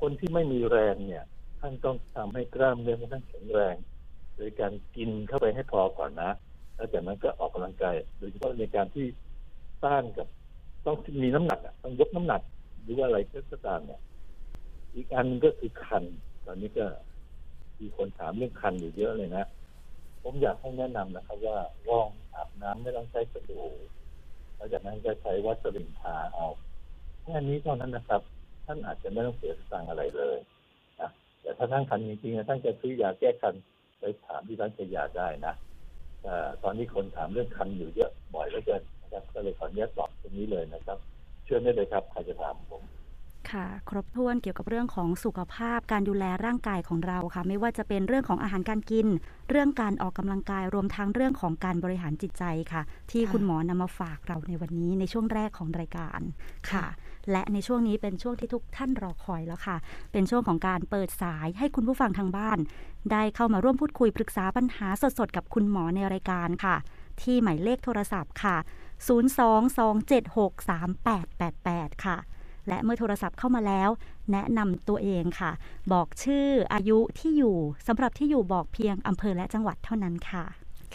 [0.00, 1.24] คนที่ไม่มีแรงเนี่ย
[1.60, 3.76] ท่านต้องทำให้กล้ามเนื้อของท่านแข็งแรง
[4.36, 6.30] โดยการกินเข้าไปให้พอก่อนนะ
[6.76, 9.06] แล้วจากนั้นก็ออกกำลังกายโดยเฉพาะในการที่
[9.84, 10.26] ต้านกับ
[10.86, 12.42] ต้องมีน้ำหนักอะต้องยกน้ำหนัก
[12.82, 13.18] หรือว่าอะไร
[13.52, 14.00] ก็ตามเนี่ย
[14.94, 16.04] อีกอันก็คือคัน
[16.46, 16.86] ตอนนี้ก็
[17.80, 19.44] มีคนถามเรื่องคันอยู่เยอะเลยนะ
[20.22, 23.68] ผมอยากให้แนะนำนะครับ ว่าลองอาบน้ำไม่ต้องใช้สบู่
[24.56, 26.46] แล้วจากนั้นก็ใช้วัสลินทาเอา
[27.22, 28.20] แค่นี้เท่านั้นนะครับ
[28.66, 30.38] ท่านอาจจะไม่ต้องเสียสตางค์อะไรเลย
[31.00, 31.10] นะ
[31.42, 33.54] แต่ถ้าท่านคันจริงๆนะท่านจะซื้อยาแก้คัน
[34.00, 35.54] ไปถามที่ร้านขายยาได้นะ
[36.22, 40.98] แต่ตอนนี้คนถามเรื่องคันอยู่เยอะบ่อยเหลือเกินนะครับ ก็เลยขออนุญาตตอบตรงนี้เลยนะครับ
[41.44, 42.82] เชิญได้เลยครับใครจะถามผม
[43.52, 49.06] ค่ะ ครบถ้วนเกี่ยวกับเรื่องของสุขภาพการดูแลร่างกายของเราค่ะ ไม่ว่าจะเป็นเรื่องของอาหารการกิน
[49.50, 56.20] เรื่องการออกกำลังกายรวมทั้งเรื่องของการบริหารจิตใจค่ะ ที่ค่ะคุณหมอนำมาฝากเราในวันนี้ในช่วงแรกของรายการ
[56.70, 56.86] ค่ะ
[57.30, 59.76] และในช่วงนี้เป็นช่วงที่ทุกท่านรอคอยแล้วค่ะ
[60.12, 62.58] เป็นช่วงของการเปิดสายให้คุณผู้ฟังทางบ้าน
[63.12, 64.88] ได้เข้ามาร่วมพูดคุยปรึกษาปัญหา
[65.18, 66.76] สดๆกับคุณหมอในรายการค่ะ
[67.22, 68.56] ที่หมายเลขโทรศัพท์ค่ะ
[69.08, 72.16] 022763888 ค่ะ
[72.68, 73.90] และเมื่อโทรศัพท์เข้ามาแล้ว
[74.32, 75.50] แนะนำตัวเองค่ะ
[75.92, 80.44] บอกชื่ออายุที่อยู่สำหรับที่อยู่บอกเพียงอำเภอและจังหวัดเท่านั้นค่ะ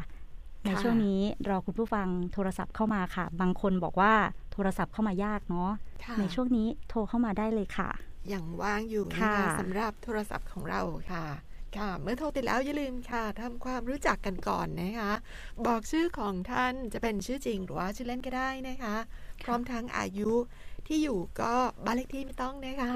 [0.65, 4.13] ในช่วงนี้รอคุณผู้ฟังโทรศัพท์เข้ามาค่ะ บางคนบอกว่า
[4.53, 5.71] โทรศัพท์เข้ามายากเนาะ
[6.03, 7.89] ค่ะในช่วงนี้โทรเข้ามาได้เลยค่ะ
[8.33, 10.81] ยังว่างอยู่นะค่ะคะสำหรับโทรศัพท์ของเรา
[11.11, 11.25] ค่ะ
[11.77, 15.13] ค่ะ เมื่อโทรติดแล้วอย่าลืมค่ะทำความรู้จักกันก่อนนะคะ
[15.67, 18.95] บอกชื่อของท่านจะเป็นชื่อจริงหรือว่าชื่อเล่นก็ได้นะคะ
[19.43, 20.31] พร้อมทั้งอายุ
[20.87, 21.53] ที่อยู่ก็
[21.85, 22.91] บ้านเลขที่ไม่ต้องนะคะ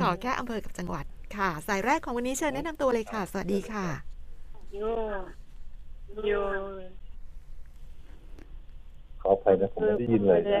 [0.00, 1.04] ขอแค่อำเภอกับจังหวัด
[1.36, 3.86] ค่ะ สายแรกของวันนี้เชิญแนะนำตัวเลยค่ะ สวัสดีค่ะ
[4.74, 4.78] โย
[6.26, 6.32] โย
[9.22, 10.60] ขออภัยนะผมไม่ได้ยินเลยนะ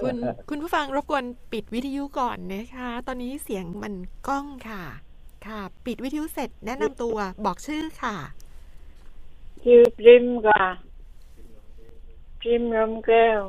[0.00, 0.14] คุณ
[0.48, 3.94] คุณผู้ฟังรบกวนปิดวิทยุก่อนนะคะ ตอนนี้เสียงมัน
[4.28, 4.82] ก้องค่ะ
[5.46, 8.16] ค่ะ ปิดวิทยุเสร็จแนะนำตัวบอกชื่อค่ะ
[9.62, 10.64] ชื่อพริมค่ะ
[12.40, 13.40] พริมลมแก้ว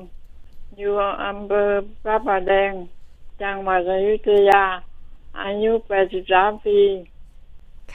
[0.77, 0.93] อยู่
[1.25, 1.71] อำเภอ
[2.03, 2.73] พระประแดง
[3.41, 4.63] จังหวัดอยุธยา
[5.41, 5.71] อายุ
[6.17, 6.79] 83 ปี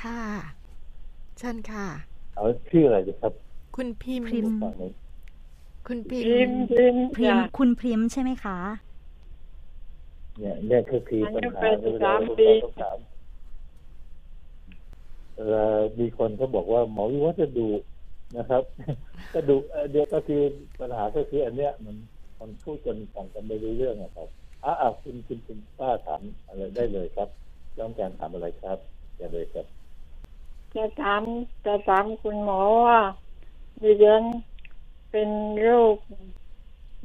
[0.00, 0.22] ค่ะ
[1.38, 1.86] เชิญค่ะ
[2.34, 3.32] เอาชื่ออะไรดีครับ
[3.76, 4.28] คุณพิมพ์
[5.86, 8.58] คุณพิพริมมพ์พริมพริมจ้ะคุณพริมใช่ไหมคะ
[10.38, 12.98] เนี่ยเนี่ยคือคือปัญหาอายุเวลา83ปีต้องถาม
[15.36, 15.40] เอ
[15.76, 17.68] อมีคนเขาบอกว่าหมอวิวัฒน์จะดู
[18.36, 18.62] นะครับ
[19.34, 20.42] ก็ดูเอ่อเดี๋ยวก็คือ
[20.80, 21.96] ปัญหาก็คืออันเนี้ยมัน
[22.40, 24.28] มันพูดกันฟังกันไม่รู้เรื่องอะครับ
[24.64, 27.28] อะอะคุณคุณคุณป้าถามอะไรได้เลยครับ
[27.78, 28.78] ต้องการถามอะไรครับ
[29.18, 29.66] อย่าเลยครับ
[30.76, 31.22] จะถาม
[31.64, 33.00] จะถามคุณหมอว่า
[33.82, 34.24] ดิฉัน
[35.16, 35.96] เป็นโรค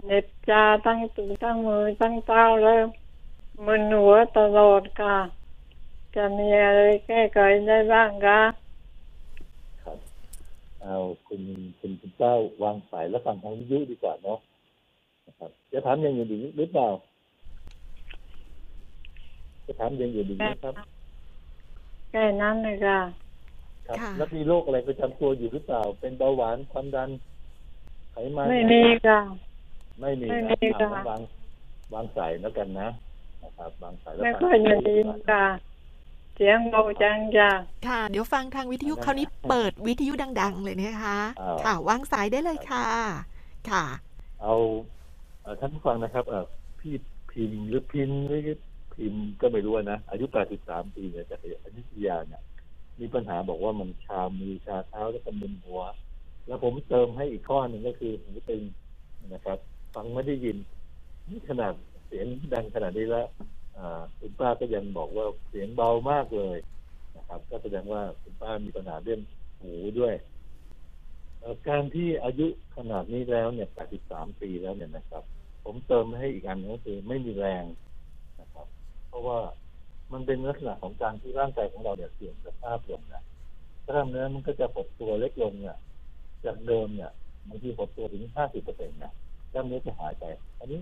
[0.05, 2.83] เหน็บชาทั้งตัวทั้งมือทั้งเท้าแล้ว
[3.65, 5.17] มึนหัวตลอดค่ะ
[6.15, 8.41] จะมีอะไรแก้ไขได้บ้างคะ
[9.83, 9.97] ครับ
[10.81, 10.95] เอา
[11.27, 11.41] คุณ
[11.79, 14.39] คุณคุณเจ้าวางสายแล้วฟังทางวิทยุดีกว่าเนาะ
[15.25, 16.89] นะครับจะถามอย่างอื่นอีกหรือเปล่า
[19.65, 20.73] จะถามอย่างอื่นอีกไหมครับ
[22.11, 22.99] แค่นั้นเลยค่ะ
[23.87, 27.11] ครับค่ะแล้วมีโรคอะไรประจำตัวอยู่หรือเปล่า เป็นเบาหวานความดัน
[28.11, 29.19] ไขมันไม่มีค่ะ
[30.01, 31.21] ไม่มีไม่นะมีอะค่ะวาง
[31.93, 32.89] วางสายแล้วกันนะ
[33.43, 34.95] นะครับวางสายแล้วไม่ฟังค่อยจะดี
[35.29, 35.45] ค่ะ
[36.35, 37.49] เสียงเบาจังจ้ะ
[37.87, 41.17] ค่ะ เดี๋ยวฟังทางวิทยุคราวนี้เปิดวิทยุดัง ๆ เลยนะคะ
[41.63, 42.85] ค่ะวางสายได้เลยค่ะ
[43.69, 43.85] ค่ะ
[44.41, 44.55] เอา
[45.41, 46.45] เอ่อท่านผู้ฟังนะครับเออ
[46.79, 46.93] พี่
[47.31, 48.41] พิมพ์หรือพิมพ์หรือ
[48.95, 50.25] พิมพ์ก็ไม่รู้นะอายุ
[50.61, 52.41] 83 ปีเนี่ยจากอยุธยาเนี่ย
[52.99, 55.81] มีปัญหาบอกว่ามันชามือชาเท้าแล้วก็มึนหัว
[56.49, 58.63] แล้วผมเติมให้อีกข้อหนึ่งก็คือหูตึง
[59.33, 59.57] นะครับ
[59.95, 60.57] ฟังไม่ได้ยิน
[61.29, 61.73] นี่ขนาด
[62.07, 63.27] เสียงดังขนาดนี้แล้ว
[64.19, 66.57] คุณป้าก็ยังบอกว่าเสียงเบามากเลย
[67.17, 69.21] นะครับ ก็แสดงว่าคุณป้ามีปัญหาเรื่อง
[69.61, 70.13] หูด้วย
[71.69, 73.67] การที่อายุขนาดนี้แล้วเนี่ย
[74.03, 75.23] 83 ปีแล้วเนี่ยนะครับ
[75.65, 77.65] ผมเติมให้อีกอันก็คือไม่มีแรง
[78.41, 78.67] นะครับ
[79.07, 79.39] เพราะว่า
[80.13, 83.23] มันเป็นลักษณะของการที่ร่างกายของเราเนี่ยเสื่อมสภาพลงนะ
[83.87, 85.77] กล้ามเนื้อมันก็จะหดตัวเล็กลงเนี่ย
[86.45, 87.11] จากเดิมเนี่ย
[87.47, 89.11] บางทีหดตัวถึง50เปอร์เซ็นต์นะ
[89.53, 90.25] กล้ามเนื้อจะหายไป
[90.59, 90.79] อันนี้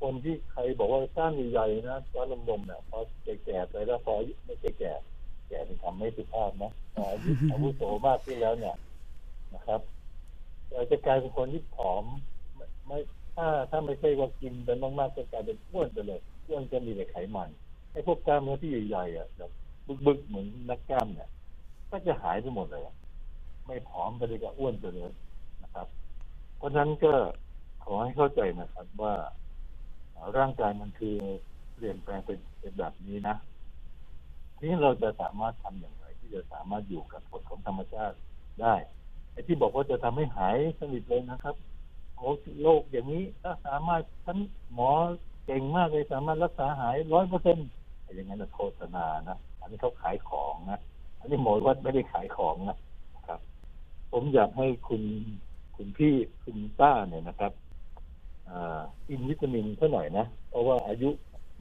[0.00, 4.92] คนที่ใครบอกว่ากล้ามใหญ่ๆนะก้อนนมๆเนี่ยพอแก่ๆไปแล้วพออายุไม่แก่
[5.48, 8.74] แก่เป็นคำไม่สุภาพนะพออายุอาวุโสมากขึ้นแล้วเนี่ย
[9.54, 9.80] นะครับ
[10.72, 12.04] เราจะกลายเป็นคนที่ผอม
[12.56, 12.98] ไม่ไม่
[13.36, 17.48] ถ้าถ้าไม่ใช่ว่ากินไปมากๆจะกลายเป็นอ้วนไปเลยอ้วนจะมีแต่ไขมัน
[17.92, 19.50] ไอ้พวกกล้ามเนื้อที่ใหญ่ๆอะแบบ
[20.06, 21.28] บึกๆเหมือนนักกล้ามเนี่ย
[21.90, 22.94] ก็จะหายไปหมดเลยอะ
[23.66, 25.10] ไม่ผอมไปเลยก็อ้วนไปเลย
[25.62, 25.86] นะครับ
[26.56, 27.14] เพราะฉะนั้นก็
[27.84, 29.14] ขอให้เข้าใจนะครับว่า
[30.36, 31.16] ร่างกายมันคือ
[31.74, 33.36] เปลี่ยนแปลงเป็นเป็นแบบนี้นะ
[34.56, 38.16] ทีนี้เราจะสามารถทำอย่างไร ที่จะสามารถอยู่กับกฎของธรรมชาติ
[38.62, 38.74] ได้
[39.32, 41.54] ไอ้ที่บอกว่าจะทำให้หายสนิทเลยนะครับ
[42.16, 42.28] โอ้
[42.62, 44.38] โรคอย่างนี้ถ้าสามารถท่าน
[44.74, 44.90] หมอ
[45.46, 47.68] เก่งมากเลยสามารถรักษาหายร้อยเปอร์เซ็นต์
[48.14, 50.80] อย่างนั้นโฆษณานะอันนี้เขาขายของนะ
[51.20, 52.78] อันนี้หมอวัดไม่ได้ขายของนะ
[54.16, 55.02] ผมอยากให้คุณ
[55.76, 57.52] คุณพี่คุณป้าเนี่ยนะครับ
[58.48, 61.10] อ่ากินวิตามินเท่าหน่อยนะ เพราะว่าอายุ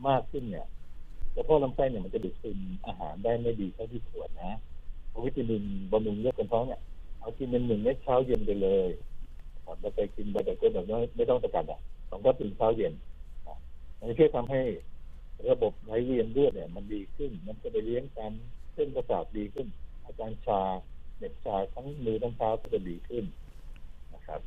[0.07, 0.65] มากขึ้นเนี่ย
[1.35, 4.51] กระเพาะลำไส้เนี่ยมันจะดูดซึมอาหารได้ไม่ดีเท่าที่ควรนะ
[5.25, 6.81] วิตามินบำรุงเลือดคนท้องเนี่ย
[7.19, 8.89] เอากินเป็นหนึ่งเม็ดเช้าเย็นไปเลย
[9.65, 12.93] ครับแล้วไปกินไปแต่ก็แบบไม่ไม่ต้องตะกันอะสองก็ตื่นเช้าเย็น
[13.99, 14.61] มันช่วยทำให้
[15.49, 18.31] ระบบไหลเวียนเลือดเนี่ย มันดีขึ้น มันจะไปเลี้ยงการ
[18.73, 19.67] เส้นประสาทดีขึ้น
[20.05, 20.61] อาการชา
[21.23, 23.25] เหน็บชาทั้งมือทั้งเท้าก็จะดีขึ้น
[24.13, 24.41] นะครับ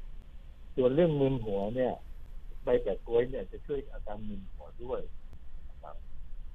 [0.77, 1.93] ส่วนเรื่องมึนหัวเนี่ย
[2.65, 5.01] ใบแปะกล้วยเนี่ยจะช่วยอาการมึนหัวด้วย
[5.69, 5.97] นะครับ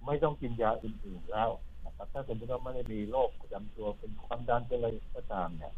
[0.06, 1.50] ไม่ต้องกินยาอื่นๆแล้ว
[1.86, 5.74] นะครับ ถ้าสมมติว่าไม่ได้มีโรคประจำตัวเป็นความดันเป็นอะไรก็ตามเนี่ย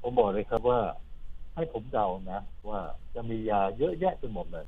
[0.00, 0.80] ผมบอกเลยครับว่า
[1.54, 2.80] ให้ผมเดานะ ว่า
[3.14, 4.66] จะมียาเยอะแยะไปหมดเลย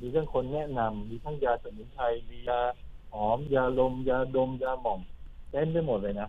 [0.00, 2.60] มีทั้งคนแนะนำมีทั้งยาสมุนไพรมียา
[3.12, 5.00] หอมยาลม ยาดมยาหม่อง
[5.50, 6.28] เต็มไปหมดเลยนะ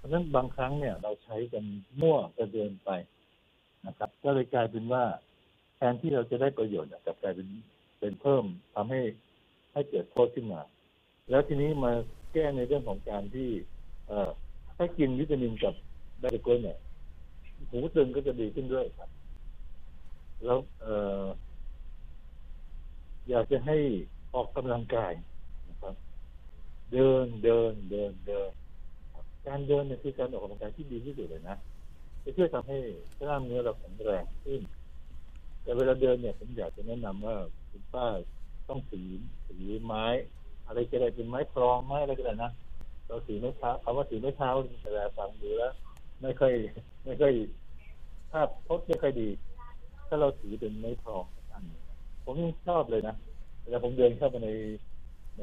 [0.00, 1.64] เพราะฉะนั้นบางครั้งเนี่ยเราใช้กัน
[2.00, 2.90] มั่วกระเดินไป
[3.86, 5.04] นะครับ ก็เลยกลายเป็นว่า
[5.76, 7.48] แทนที่เราจะได้ประโยชน์กลับกลายเป็น
[7.98, 9.00] เป็นเพิ่มทำให้
[9.72, 10.62] ให้เกิดโทษขึ้นมา
[11.30, 11.92] แล้วทีนี้มา
[12.32, 13.50] แก้ในเรื่องของการที่
[14.08, 14.30] เออ
[14.76, 15.74] ถ้ากินวิตามินกับ
[16.20, 16.78] ไบโกลเนี่ย
[17.70, 19.10] หูตึงก็จะดีขึ้นด้วยครับ
[20.44, 20.86] แล้วเอ
[21.22, 21.24] อ
[23.28, 23.76] อยากจะให้
[24.34, 25.12] ออกกำลังกาย
[25.68, 25.94] นะครับ
[26.92, 28.50] เดินเดินเดินเดิน
[29.50, 31.56] การเดินเนี่ยคือการออกกำลังกายที่ดีที่สุดเลยนะ
[32.24, 32.78] จะช่วยทำให้
[33.18, 34.60] กล้ามเนื้อเราแข็งแรงขึ้น
[35.62, 37.36] แต่เวลาเดินเนี่ยผมอยากจะแนะนำว่า
[37.70, 38.06] คุณป้า
[38.68, 39.08] ต้องถือ
[39.46, 40.04] ถือไม้
[40.66, 42.52] อะไรก็ได้เป็นไม้พรองไม้อะไรก็ได้นะ
[43.08, 44.50] เราถือไม้เท้าคำว่าถือไม้เท้า
[44.82, 45.72] เวลาฟังดูแล้ว
[46.22, 46.52] ไม่ค่อย
[47.04, 47.32] ไม่ค่อย
[48.32, 49.28] ภาพพจน์ไม่ค่อยดี
[50.08, 51.64] ถ้าเราถือเป็นไม้พรองอัน
[52.24, 52.34] ผม
[52.66, 53.14] ชอบเลยนะ
[53.62, 54.48] เวลาผมเดินเข้าไปใน
[55.36, 55.40] ใน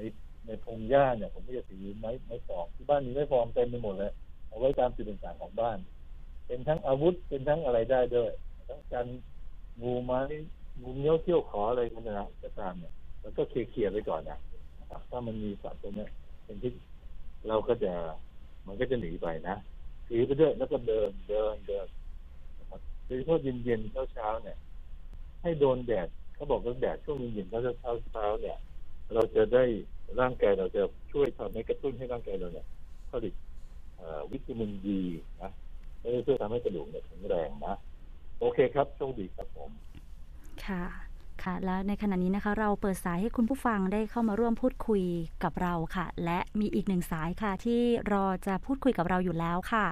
[0.47, 4.11] ในพงหญ้าเนี่ย ผมก็จะถือไม้ไม้พรองที่บ้านมีไม้พรองเต็มไปหมดเลย
[4.47, 5.77] เอาไว้ตามจุดต่างๆของบ้าน
[6.47, 8.31] เป็นทั้งอาวุธเป็นทั้งอะไรได้ด้วย
[8.69, 9.05] ทั้งการ
[9.81, 10.19] งูไม้
[10.81, 14.37] งูเงี้ยวเที่ยวขออะไรกันนะก็ตามเนี่ยแล้วก็เคลียร์ไปก่อนนะ
[14.79, 16.09] นะครับถ้ามันมีสัตว์ตัวเนี้ย
[16.43, 16.71] เป็นที่
[17.47, 17.93] เราก็จะ
[18.67, 19.55] มันก็จะหนีไปนะ
[20.07, 21.87] ถือไปด้วยแล้วก็เดินเดินเดิน
[22.59, 24.57] นะครับโดยเฉพาะเย็นๆเช้าๆเนี่ย
[25.41, 28.57] ให้โดนแดดเขาบอกว่าแดดช่วงเย็นๆเช้าเช้าเช้าเนี่ย
[29.13, 29.63] เราจะได้
[30.19, 32.65] ร่างกายเราจะช่วยทำให้กระตุ้นให้ร่างกายเราเนี่ย
[33.11, 33.33] ผลิต
[33.97, 35.01] เอ่อวิตามินดี
[35.41, 35.51] นะ
[35.99, 37.75] แล้วก็ช่วยทำให้กระดูกเนี่ยแข็งแรงนะ
[38.39, 39.69] โอเคครับโชคดีครับผม
[40.65, 40.83] ค่ะ
[41.43, 45.03] ค่ะ แล้วในขณะนี้นะคะ เราเปิดสายให้คุณผู้ฟังได้เข้ามาร่วมพูดคุย
[45.43, 47.81] กับเราค่ะ และมีอีกหนึ่งสายค่ะ ที่
[48.13, 49.85] รอจะพูดคุยกับเราอยู่แล้วค่ะ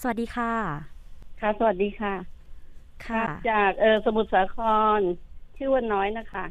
[0.00, 0.52] สวัสดีค่ะ
[1.40, 2.14] ค่ะ สวัสดีค่ะ
[3.06, 4.56] ค่ะ จากเออสมุทรสาค
[4.98, 5.00] ร
[5.56, 6.44] ชื่อว่าน้อยนะคะ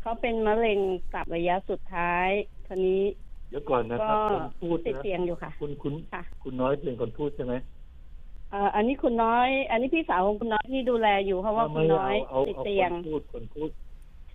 [0.00, 0.80] เขาเป็นมะเร็ง
[1.14, 2.28] ตับระยะสุดท้าย
[2.66, 3.02] ทีนี้
[3.50, 7.54] เดี๋ยวก่อนนะครับก็คนพูดติดนะเตียงอยู่ค่ะ คุณคุณค่ะ คุณน้อยเป็นคนพูดใช่ไหม
[8.50, 13.70] เอ่ออันนี้คุณน้อย อันนี้พี่สาวของคุณน้อยที่ดูแลอยู่เพราะว่าคุณไม่น้อยเอาเอาติดเอาเตียง คนพูดคนพูด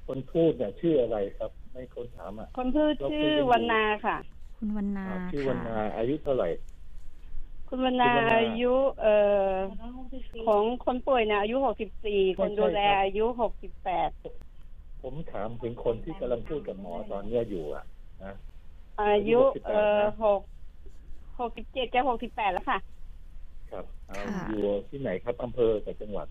[0.08, 4.18] คนพูดเนี่ยชื่ออะไรครับ ไม่คนถามอะ คนพูดเราคุยชื่อกันอยู่วันนาค่ะ
[4.58, 6.50] คุณวรรณาอ่าชื่อวันนาค่ะอายุเท่าไหร่
[7.70, 9.16] คุณวรรณาคุณวรรณา อายุเอ่
[9.48, 9.52] อ
[10.48, 14.10] ของคนป่วยเนี่ยอายุหกสิบสี่ไม่คนใช่ดูแลครับอายุหกสิบแปด
[15.06, 17.86] ผมถามถึงคนที่กำลังพูดกับหมอตอนเนี้ยอยู่อะ
[18.24, 18.34] นะ
[19.02, 20.42] อายุอายุ68เอ่อนะหก
[21.40, 22.78] หกสิบเจ็ดจะหกสิบแปดแล้วค่ะ
[23.72, 26.28] ครับเอาค่ะ อยู่ที่ไหนครับอำเภอกับจังหวัด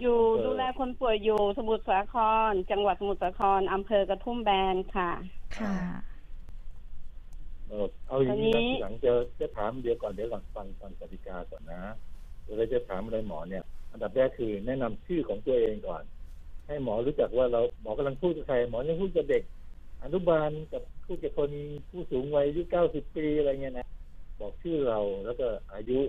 [0.00, 2.14] อยู่อำเภอดูแลคนป่วยอยู่สมุทรสาค
[2.50, 5.10] ร จังหวัดสมุทรสาครอำเภอกระทุ่มแบนค่ะ
[5.58, 5.76] ค่ะ
[7.68, 11.82] เออเอาอย่างนี้ตอนนี้นะทีหลังจะจะถามเดี๋ยวก่อนเดี๋ยวก่อนฟังฟังกติกาก่อนนะ
[12.44, 16.02] เวลาจะถามอะไรหมอเนี่ย อันดับแรกคือแนะนำชื่อของตัวเองก่อน
[16.70, 19.42] ให้หมอรู้จักว่าเราหมอกำลังพูดกับใครหมอยังพูดกับเด็ก
[20.02, 21.50] อนุบาลกับพูดกับคน
[21.90, 23.86] ผู้สูงวัยอายุเก้าสิบปีอะไรเงี้ยนะ
[24.40, 26.00] บอกชื่อเราแล้วก็อายุ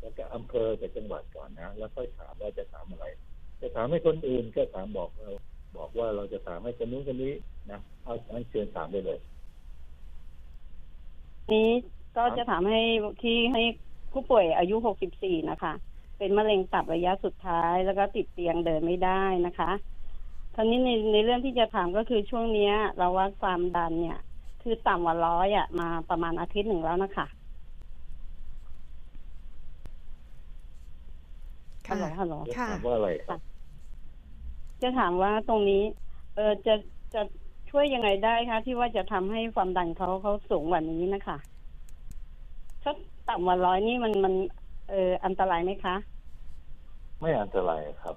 [0.00, 3.06] แล้วก็อำเภอกับจังหวัดก่อนนะ แล้วค่อยถามว่าจะถามอะไร
[3.60, 5.30] จะถามให้คนอื่นก็ถามบอกเรา
[5.76, 7.34] บอกว่าเราจะถามให้คนนู้นคนนี้
[7.70, 9.18] นะเอาอันเชิญถามได้เลย
[11.52, 11.70] นี้
[12.16, 12.80] ก็จะถามให้
[13.22, 13.62] ที่ให้
[14.12, 14.76] ผู้ป่วยอายุ
[15.12, 15.72] 64 นะคะ
[16.18, 19.70] เป็นมะเร็งตับระยะสุดท้าย แล้วก็ติดเตียงเดินไม่ได้นะคะ
[20.54, 24.16] ทีนี้ในในเรื่องที่จะถามก็คือช่วงเนี้ย เราวัดความดันเนี่ย
[24.60, 27.26] คือต่ำกว่าร้อยอะมาประมาณอาทิตย์หนึ่งแล้วนะคะ
[31.88, 33.40] ฮัลค่ะโหลฮัลโหลจะค่ะ ถามว่าอะไรครับ
[34.82, 35.82] จะถามว่าตรงนี้
[36.34, 36.74] เออจะ
[37.14, 37.22] จะ
[37.70, 41.38] ช่วยยังไงได้คะที่ว่าจะทำให้ความดันเขาเขาสูงกว่านี้นะคะ
[42.82, 42.92] ถ้า
[43.28, 44.34] ต่ำกว่าร้อยนี่มันมัน
[44.88, 45.96] เอออันตรายไหมคะ
[47.20, 48.16] ไม่อันตรายครับ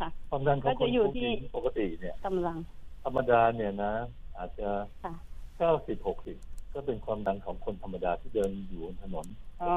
[0.00, 2.56] ค่ะความดันของก็คจะนอยู่ผู้ที่หญิงปกติเนี่ยกำลัง
[3.04, 3.92] ธรรมดาเนี่ยนะ
[4.38, 4.68] อาจจะ
[5.04, 5.14] ค่ะ
[5.58, 6.36] เก้าสิบหกสิบ
[6.74, 9.26] ก็เป็นความดันของคนธรรมดาที่เดินอยู่บนถนน
[9.62, 9.74] อ๋อ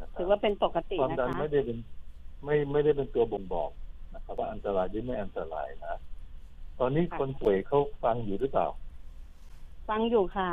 [0.00, 1.78] นะครับถือว่าเป็นปกติความนะดันคะไม่ได้เป็น
[2.44, 3.70] ไม่ไม่ได้เป็นตัวบ่งบอก
[4.14, 5.94] นะครับว่าอันตรายหรือไม่อันตรายนะ
[6.78, 8.66] ตอนนี้คนป่วยเขาฟังอยู่หรือเปล่า
[9.88, 10.48] ฟังอยู่ค่ะ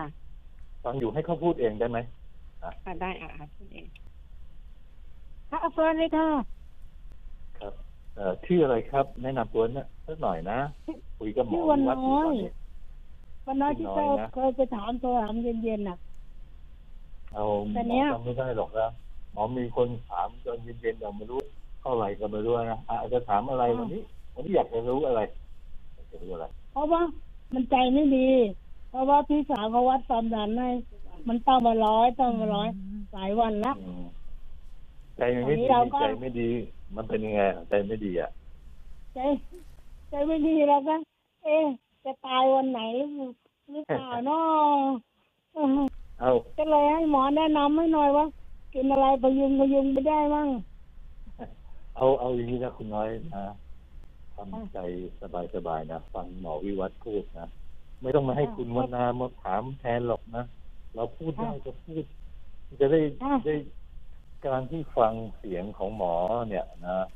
[0.84, 2.00] ฟังอยู่ให้เขาพูดเองได้ไหม
[2.64, 3.86] อะได้อะอะพูดเอง
[5.50, 6.46] ค่ะเฟิร์นเลยค่ะครับ
[8.16, 10.60] เอ่อชื่ออะไรครับ แนะนำตัวนะสักหน่อยนะ
[11.20, 12.52] คุยกับหมอชื่อวันวัดอยู่น้ตออยนนี้
[13.48, 15.98] วันน้อยที่น้อยเคยนะเคยไปถามโทรถามเย็นๆน่ะ
[17.34, 18.88] เอาหมแต่อเนี้ยจำไม่ได้หรอกนะ
[19.34, 21.40] หมอมีคนถามตอนเย็นๆเราไม่รู้
[21.82, 24.02] เท่าไหร่ก็ไม่รู้นะอาจจะถามอะไรวันนี้
[24.34, 25.22] วันนี้อยากจะรู้อะไร
[25.96, 27.02] อยากจะรู้อะไรเพราะว่า
[27.54, 28.30] มันใจไม่ดี
[28.90, 30.70] เพราะว่าพี่สาวเขาวัดความดันให้
[31.28, 32.70] มันต้องมาร้อยต้องมาร้อย
[33.14, 34.06] หลายวันละ อืม
[35.18, 36.50] ใจไม่อันนี้ดีเราก็ใจไม่ดี
[36.96, 38.30] มันเป็นยังไงใจไม่ดีอะ
[39.14, 39.20] ใจ
[40.10, 40.96] ใจไม่ดีแล้วก็
[41.44, 41.66] เอ๊ะ
[42.04, 42.82] จะตายวันไหน
[43.72, 44.78] หรือเปล่าเนาะ
[45.54, 45.66] เออ
[46.20, 48.26] เอาก็เลยให้หมอแนะนำให้หน่อยว่า
[48.74, 50.50] กินอะไรพยุงพยุงไม่ได้มั่ง
[51.96, 53.46] เอาเอาอย่างนี้นะคุณน้อยนะ
[54.36, 54.78] ทำใจ
[55.56, 57.48] สบายๆนะฟังหมอวิวัฒน์พูดนะ
[58.02, 60.44] ไม่ต้องมาให้คุณวนามาถามแทนหรอกนะ
[60.96, 62.04] เราพูดได้ก็พูด
[62.82, 63.00] จะได้
[63.46, 63.56] ได้
[64.48, 66.16] การที่ฟังเสียงของหมอ
[66.50, 67.08] เนี่ยนะ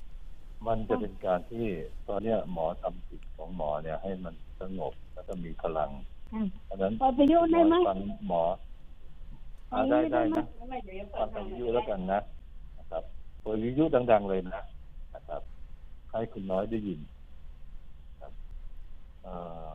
[0.67, 1.65] มันจะเป็นการที่
[2.07, 5.91] ตอนเนี้ยหมอทำจิตของหมอเนี่ยให้มันสงบแล้วก็มีพลัง
[6.33, 8.43] อืมเพราะฉะนั้นพอพยุงได้ไหม ฟังหมอ
[9.71, 10.43] อ่าได้ได้นะ
[11.15, 12.21] ฟังวิทยุแล้วกันนะ
[12.77, 13.03] นะครับ
[13.41, 14.63] เปิดวิทยุดัง ๆเลยนะ
[15.15, 15.41] นะครับ
[16.11, 16.99] ให้คุณน้อยได้ยิน
[18.21, 18.33] ครับ
[19.23, 19.35] เอ่
[19.67, 19.71] อ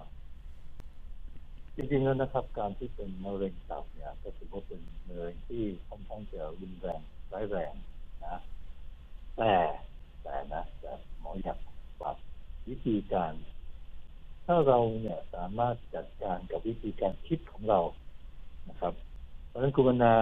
[1.76, 7.74] จริงๆแล้วนะครับ การที่เป็นมะเร็งตับเนี่ยก็ถือว่าเป็นมะเร็งที่ค่อนข้างจะรุนแรง ร้ายแรง
[8.24, 8.36] นะ
[9.36, 9.54] แต่
[10.22, 11.58] แต่นะแต่หมออยาก
[12.00, 12.16] ปรับ
[12.68, 13.32] วิธีการ
[14.46, 17.80] ถ้าเราเนี่ยสามารถจัดการกับวิธีการคิดของเรา
[18.68, 18.94] นะครับ
[19.48, 20.14] เพราะฉะนั้นคุณวรรณา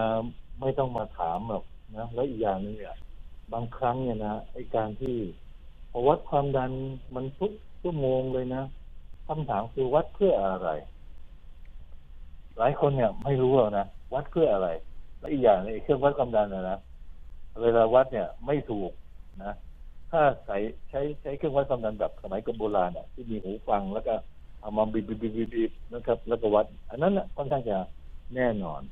[0.60, 1.64] ไม่ต้องมาถามหรอก
[1.96, 2.96] นะแล้วอีกอย่างนึงเนี่ย
[3.52, 5.16] บางครั้งเนี่ยนะไอการที่
[5.90, 6.72] พอวัดความดัน
[7.14, 8.62] มันทุกชั่วโมงเลยนะ
[9.26, 10.70] คำถามคือวัดเพื่ออะไร
[12.58, 14.68] หลายคนเนี่ยไม่รู้หรอกนะวัดเพื่ออะไร
[15.18, 16.78] และอีกอย่างหนึงไอ้เครื่องวัดความดันนะนะ
[17.62, 18.90] เวลาวัดเนี่ยไม่ถูก
[19.44, 19.54] นะ
[20.10, 20.56] ถ้าใช้
[20.90, 24.14] ใช้ใช้เครื่องวัดความดันแบบสมัยก่อนโบราณอะที่มีหูฟังแล้วก็
[24.60, 27.76] เอามาบีบบีบบีบบีบนะครับ แล้วก็วัด อันนั้นนะค่อนข้างจะ
[28.34, 28.82] แน่นอน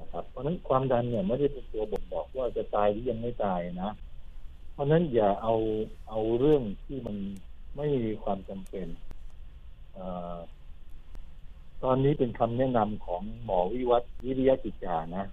[0.00, 3.90] นะครับ เพราะฉะนั้นความดันเนี่ยไม่ได้เป็นตัวบ่งบอกว่าจะตายหรือยังไม่ตายนะ
[4.72, 5.54] เพราะฉะนั้นอย่าเอา
[6.08, 7.16] เอาเรื่องที่มัน
[7.76, 8.86] ไม่มีความจำเป็น
[9.98, 10.00] อ
[11.84, 15.24] ตอนนี้เป็นคำแนะนำของหมอวิวัฒน์วิริยะจิตจานะ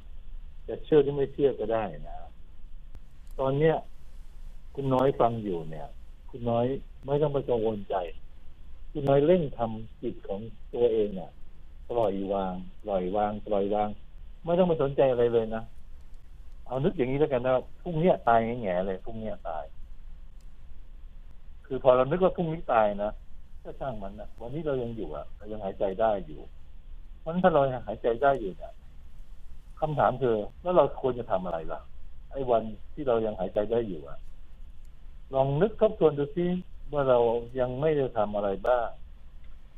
[0.68, 2.18] จะเชื่อหรือไม่เชื่อก็ได้นะ
[3.40, 3.76] ตอนเนี้ย
[4.76, 5.88] คุณน้อยฟังอยู่เนี่ย
[6.30, 6.66] คุณน้อย
[7.06, 7.96] ไม่ต้องไปกังวลใจ
[8.92, 10.40] คุณน้อยเร่งทำจิตของ
[10.74, 11.32] ตัวเองเนี่ย
[11.90, 13.90] ปล่อยวาง ปล่อยวาง ปล่อยวาง
[14.46, 15.64] ไม่ต้องมาสนใจอะไรเลยนะ
[16.68, 19.64] เอานึกอย่างนี้แล้วกันนะพรุ่งนี้ตายแง่ๆเลยพรุ่งนี้ตาย
[21.66, 23.12] คือพอเรานึกว่าพรุ่งนี้ตายนะ
[23.64, 26.42] ก็ช่างมันนะวันนี้เรายังอยู่อะเรายังหายใจได้อยู่
[27.20, 28.74] เพราะฉะนั้นถ้าเรายังหายใจได้อยู่เนี่ย
[29.80, 31.82] คำถามคือแล้วเราควรจะทำอะไรล่ะ
[32.34, 34.18] ไอ้วันที่เรายังหายใจได้อยู่อะ
[35.34, 36.46] ลองนึกทบทวนดูซิ
[36.94, 37.20] ว่าเรา
[37.60, 38.88] ยังไม่ได้ทำอะไรบ้าง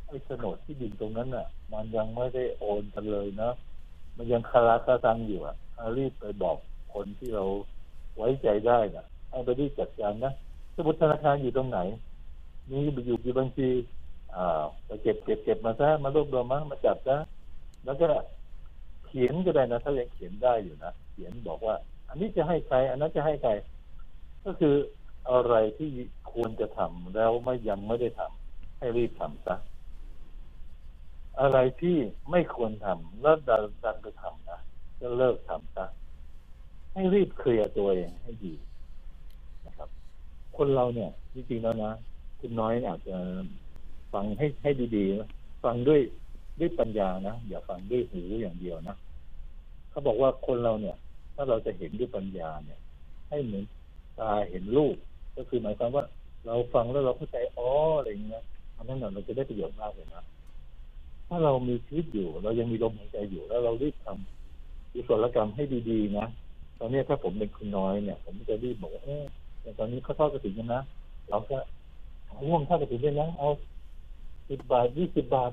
[0.07, 3.51] ไอ้โฉนดที่ดินตรงนั้นน่ะมันยังไม่ได้โอนกันเลยนะ
[4.17, 6.57] มันยังคาราคาซังอยู่อะอารีบไปบอก
[6.93, 7.43] คนที่เรา
[8.15, 10.33] ไว้ใจได้น่ะให้ไปรีบจัดการนะ
[10.75, 11.79] สมุดธนาคารอยู่ตรงไหน
[12.69, 13.69] มีอยู่กี่บัญชี
[14.35, 17.17] อ่าไปเก็บเก็บเก็บมาซะมารวบรวมมามาจับซะ
[17.85, 18.07] แล้วก็
[19.05, 21.75] เขียนก็ได้นะ ถ้ายังเขียนได้อยู่นะเขียนบอกว่า
[22.15, 23.51] นนี้จะให้ใคร อันนั้นจะให้ใคร
[24.45, 24.75] ก็คือ
[25.31, 25.91] อะไรที่
[26.31, 29.55] ควรจะทำแล้วไม่ยังไม่ได้ทำให้รีบทำซะ
[31.41, 31.97] อะไรที่
[32.31, 34.59] ไม่ควรทำแล้วดันดันไปทำนะ
[34.99, 35.85] ก็เลิกทำซะ
[36.93, 38.53] ให้รีบเคลียร์ตัวเองให้ดี
[39.65, 39.89] นะครับ
[40.57, 41.91] คนเราเนี่ยจริงๆแล้วนะ
[42.39, 43.17] คุณน้อยอาจจะ
[44.13, 45.29] ฟังให้ให้ดีๆนะ
[45.63, 46.01] ฟังด้วย
[46.59, 48.95] ด้วยปัญญานะอย่าฟังด้วยหูอย่างเดียวนะ
[49.89, 50.95] เขาบอกว่าคนเราเนี่ย
[51.35, 52.79] ถ้าเราจะเห็นด้วยปัญญาเนี่ย
[53.29, 53.63] ให้เหมือน
[54.19, 54.95] ตาเห็นรูป
[55.37, 56.03] ก็คือหมายความว่า
[56.45, 58.43] เราฟังแล้วเราเข้าใจอ๋ออะไรอย่างเงี้ย
[58.77, 60.23] อันนั้นเราจะได้ประโยชน์มากเลยนะ
[61.27, 66.25] ถ้าเรามีชีวิตอยู่ เรายังมีลมหายใจอยู่แล้วเรารีบทำกุศลกรรมให้ดีๆนะ
[66.79, 69.23] ตอนนี้ถ้าผมเป็นคุณน้อยเนี่ย ผมจะรีบบอกว่าเออ
[69.61, 70.81] แต่ตอนนี้เขาทอดกระถิ่นกันนะ
[71.29, 71.57] เราก็
[72.41, 73.49] ห่วงทอดกระถิ่นด้วยนะเอา
[74.49, 75.51] สิบบาทยี่สิบบาท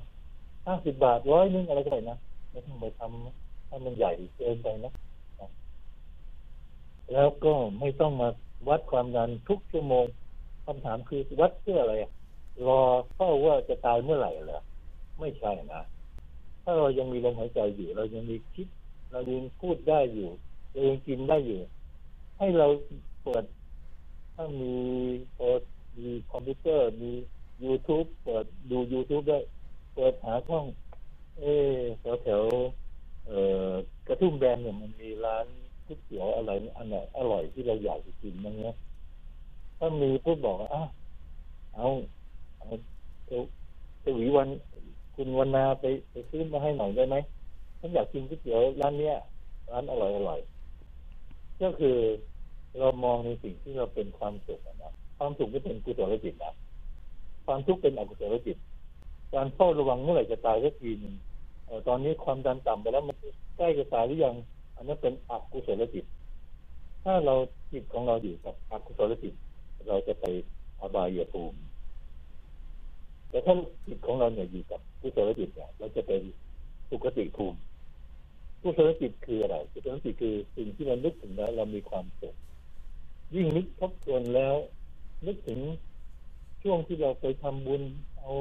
[0.67, 2.17] ห้าสิบบาทร้อยนึงอะไรก็ได้นะ
[2.51, 4.93] ไม่ต้องไปทำให้มันใหญ่เกินไปนะ
[7.13, 8.29] แล้วก็ไม่ต้องมา
[8.69, 10.07] วัดความดันทุกชั่วโมง
[10.65, 11.95] คำถามคือวัดเพื่ออะไร
[12.67, 12.81] รอ
[13.15, 14.61] เฝ้าว่าจะตายเมื่อไหร่เหรอ
[15.21, 15.83] ไม่ใช่นะ
[16.63, 18.69] ถ้าเรายังมีลมหายใจอยู่ เรายังมีคิด
[19.13, 20.31] เรายังพูดได้อยู่
[20.71, 21.61] เรายังกินได้อยู่
[22.39, 22.67] ให้เรา
[23.23, 23.45] เปิด
[24.35, 24.75] ถ้ามี
[25.37, 25.61] เปิด
[25.99, 27.13] มีคอมพิวเตอร์มี
[27.65, 29.41] YouTube เปิดดู YouTube ได้
[29.95, 30.67] เปิดหาช่อง
[31.39, 31.45] เอ
[32.01, 32.43] แถวแถว
[33.27, 33.39] เอ่
[33.69, 33.71] อ
[34.09, 35.47] กระทุ่มแบนเนี่ยมันมีร้าน
[35.93, 38.75] ก๋วยเตี๋ยวอะไรอันไหนอร่อยที่เราอยากจะกินมั้งเนี้ย
[39.79, 40.89] ถ้ามีพูดบอกว่าอ้าว
[41.75, 41.89] เอา
[42.59, 42.69] เอา
[43.27, 44.49] เอาวีวัน
[45.15, 47.17] คุณวันนาไปไปซื้อมาให้หน่อยได้ไหม
[47.81, 49.15] ฉันอยากกินก๋วยเตี๋ยวร้านเนี้ย
[49.73, 50.41] ร้านอร่อยอร่อย
[51.63, 51.97] ก็คือ
[52.79, 56.55] เรามองในสิ่งที่เราเป็นความสุขนะความสุขก็เป็นกุศลจิตนะ
[57.47, 58.57] ความทุกข์เป็นอกุศลจิต
[59.35, 61.15] การเฝ้าระวังเมื่อไหร่จะตายสักทีหนึง
[61.67, 63.17] เอ่อตอนนี้ความดันต่ำไปแล้วมัน
[63.57, 64.35] ใกล้จะตายหรือยัง
[64.83, 66.05] อันนั้นเป็นอกุศลจิต
[67.05, 67.35] ถ้าเรา
[67.73, 69.35] จิตของเราอยู่กับอกุศลจิต
[69.89, 70.25] เราจะไป
[70.81, 71.59] อบายภูมิ
[73.31, 73.55] แต่ถ้า
[73.87, 76.21] จิตของเราเนี่ยอยู่กับกุศลจิตเนี่ยเราจะเป็น
[76.89, 77.59] สุคติภูมิ
[78.63, 82.35] กุศลจิตคืออะไรกุศลจิตคือสิ่งที่เรานึกถึงแล้ว เรามีความสุข
[83.35, 84.55] ยิ่งนึกทบทวนแล้ว
[85.27, 85.61] นึกถึง
[86.63, 87.83] ช่วงที่เราไปทำบุญ
[88.21, 88.33] เอา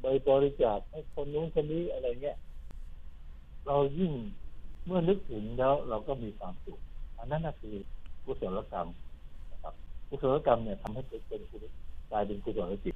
[0.00, 2.38] ใบบริจาคให้คนนู้นคนนี้อะไรเงี้ย
[3.66, 4.12] เรายิ่ง
[4.86, 6.78] เมื่อนึกถึงแล้วเราก็มีความสุข
[7.18, 7.74] อันนั้นนะคือ
[8.24, 8.88] กุศลกรรม
[9.52, 9.74] นะครับ
[10.08, 11.72] กุศลกรรมเนี่ยทำให้เป็นกุศล
[12.10, 12.94] กลายเป็นกุศลจิต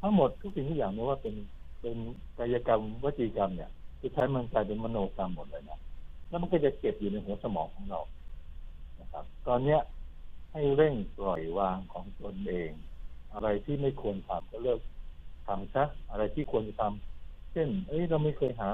[0.00, 1.34] ทั้งหมดทุกสิ่งทุกอย่างไม่ว่าเป็น
[1.80, 1.96] เป็น
[2.38, 3.70] กายกรรมวจีกรรมเนี่ย
[4.02, 5.78] สุดท้ายมันกลายเป็นมโนกรรมหมดเลยนะ
[6.28, 8.00] แล้วมันก็จะเก็บอยู่ในหัวสมองของเรา
[9.00, 9.80] นะครับ ตอนเนี้ย
[10.52, 12.70] ให้เร่งปล่อยวางของตนเอง
[13.32, 14.80] อะไรที่ไม่ควรทำก็เลิก
[15.46, 18.68] ทำซะอะไรที่ควรจะทำเช่น เอ้ยเราไม่เคยหา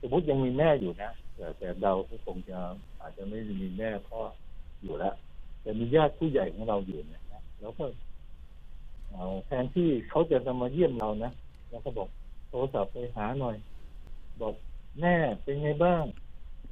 [0.00, 2.58] สมมติยังมีแม่อยู่นะแต่แต่เราก็คงจะ
[3.00, 4.20] อาจจะไม่มีแม่พ่อ
[4.82, 5.14] อยู่แล้ว
[5.62, 7.84] แต่มีญาติผู้ใหญ่ของเราอยู่เนี่ยนะแล้วก็
[9.14, 11.32] เอาแทนที่เขาจะจะมาเยี่ยมเรานะ
[11.70, 12.08] แล้วก็บอก
[12.48, 13.56] โทรศัพท์ไปหาหน่อย
[14.40, 14.54] บอก
[15.00, 16.04] แม่เป็นไงบ้าง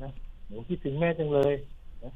[0.03, 0.11] นะ
[0.47, 1.55] หนูคิดถึงแม่จังเลย
[2.05, 2.13] นะ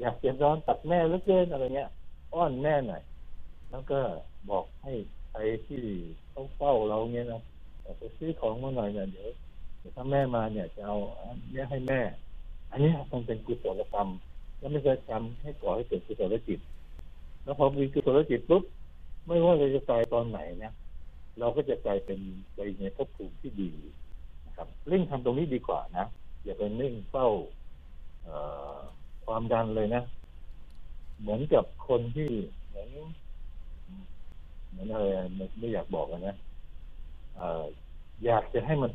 [0.00, 1.90] อยากจะร้อนตัดแม่เหลือเกินอะไรเงี้ย
[2.34, 3.02] อ้อนแม่หน่อย
[3.70, 4.00] แล้วก็
[4.50, 4.92] บอกให้
[5.30, 5.82] ใครที่
[6.30, 7.40] เขาเฝ้าเราเงี้ยนะ
[7.84, 9.28] บอกไปซื้อของมาหน่อยเนี่ยเดี๋ยว
[9.94, 10.96] ถ้าแม่มาเนี่ยจะเอา
[11.52, 12.00] เนี้ยให้แม่
[12.70, 14.08] อันนี้มันเป็นกุศลกรรม
[14.58, 16.60] แล้วมันจะทำให้ก่อให้เกิดกุศลจิต
[17.44, 18.62] แล้วพอมีกุศลจิตปุ๊บ
[19.26, 20.72] ไม่ว่าเราจะตายตอนไหนเนี่ย
[21.38, 22.18] เราก็จะกลายเป็น
[22.54, 23.70] ไปในภพภูมิที่ดี
[24.46, 26.06] นะครับเร่งทำตรงนี้ดีกว่านะ
[26.44, 27.28] อย่าไปเร่งเฝ้า
[29.24, 30.02] ความดันเลยนะ
[31.20, 32.30] เหมือนกับคนที่
[32.68, 32.88] เหมือน
[34.70, 35.04] เหมือนอะไร
[35.58, 36.36] ไม่อยากบอกนะ
[37.38, 37.40] อ
[38.24, 38.90] อยากจะให้มัน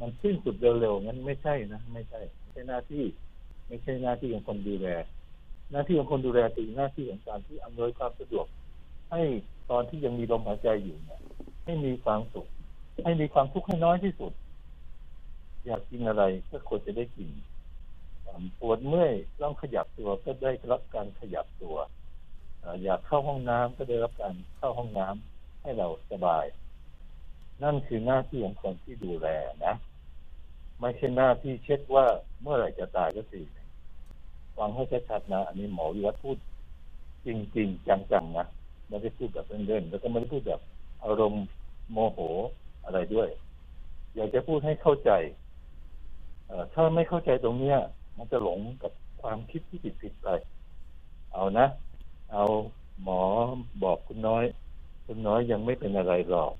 [0.00, 3.04] มันสิ้นสุดเร็วๆงั้นไม่ใช่นะไม่ใช่ไม่ใช่หน้าที่
[3.66, 4.88] ไม่ใช่หน้าที่ของคนดูแล
[5.72, 8.46] หน้าที่ของคนดูแลคือหน้าที่ของการที่อำนวยความสะดวก
[9.10, 9.22] ให้
[9.70, 11.20] ตอนที่ยังมีลมหายใจอยู่เนี่ย
[11.64, 12.46] ให้มีความสุข
[13.04, 14.32] ให้มีความทุกข์ให้น้อยที่สุด
[15.66, 17.28] อยากกินอะไรก็ควรจะได้กิน
[18.60, 21.76] ปวดเมื่อยต้องขยับตัวก็ได้รับการขยับตัว
[22.62, 26.44] อ่าอยากเข้าห้องน้ำก็ได้รับการเข้าห้องน้ำให้เราสบาย
[27.62, 29.28] นั่นคือหน้าที่ของคนที่ดูแล
[29.66, 29.74] นะ
[30.80, 32.06] ไม่ใช่หน้าที่เช็คว่า
[32.42, 33.40] เมื่อไหร่จะตายก็สิ
[34.58, 36.36] ฟังให้ชัดๆนะ อันนี้หมอวิวัฒน์พูด
[37.26, 38.46] จริง ๆ จังๆนะ
[38.88, 40.60] ไม่ได้พูดแบบเล่นๆแล้วก็ไม่ได้พูดแบบ
[41.04, 41.44] อารมณ์
[41.92, 42.18] โมโห
[42.84, 43.28] อะไรด้วย
[44.14, 45.10] อยากจะพูดให้เข้าใจ
[46.46, 47.78] เอ่อถ้าไม่เข้าใจตรงเนี้ย
[48.18, 50.28] มันจะหลงกับความคิดที่ผิดๆไป
[51.32, 51.66] เอานะ
[52.32, 52.44] เอา
[53.02, 53.22] หมอ
[53.82, 54.44] บอกคุณน้อย
[55.06, 56.52] คุณน้อยยังไม่เป็นอะไรหรอก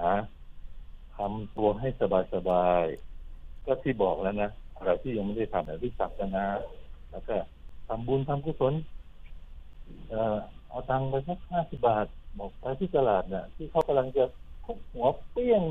[0.00, 0.14] นะ
[1.16, 1.88] ทำตัวให้
[2.34, 3.05] สบายๆ
[3.66, 6.46] ก็ที่บอกแล้วนะอะไรที่ยังไม่ได้ทำเนี่ยรีบทำกันนะ
[7.10, 7.36] แล้วก็
[7.88, 8.74] ทำบุญทำกุศล
[10.08, 10.36] เอ่อ
[10.68, 12.06] เอาตังค์ไปสักห้าสิบาท
[12.38, 14.24] บอกไปที่ตลาดเนี่ยที่เขากำลังจะ
[14.64, 15.64] คุกหัวเปี้ยง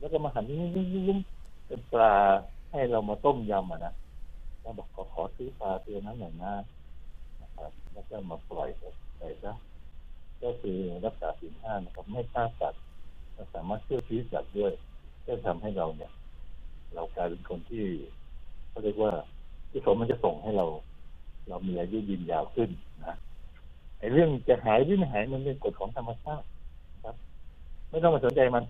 [0.00, 1.18] แล้วก็มาหันนิ่ม
[1.66, 2.14] เป็นปลา
[2.70, 3.94] ให้เรามาต้มยำอะนะ
[4.60, 6.52] แล้วบอกขอขอซื้อปลาตัวนั้นหน่อยนะ
[7.42, 9.52] นะครับแล้วก็มาปล่อยไปซะ
[10.42, 12.82] ก็คือรักษาศีลห้านะครับไม่ฆ่าสัตว์
[13.54, 14.72] สามารถช่วยชีวิตสัตว์ด้วย
[15.26, 16.10] ก็ทำให้เราเนี่ย
[16.94, 17.84] เรากลายเป็นคนที่
[18.68, 19.12] เขาเรียกว่า
[19.70, 20.66] ที่สมมันจะส่งให้เรา
[21.48, 22.70] เรามีอายุยืนยาวขึ้น
[23.06, 23.16] นะ
[23.98, 26.46] ไอ้เรื่องจะหายหรือไม่หายมันเป็นกฎของธรรมชาติ
[27.04, 27.16] ครับ
[27.90, 28.64] ไม่ต้องมาสนใจมัน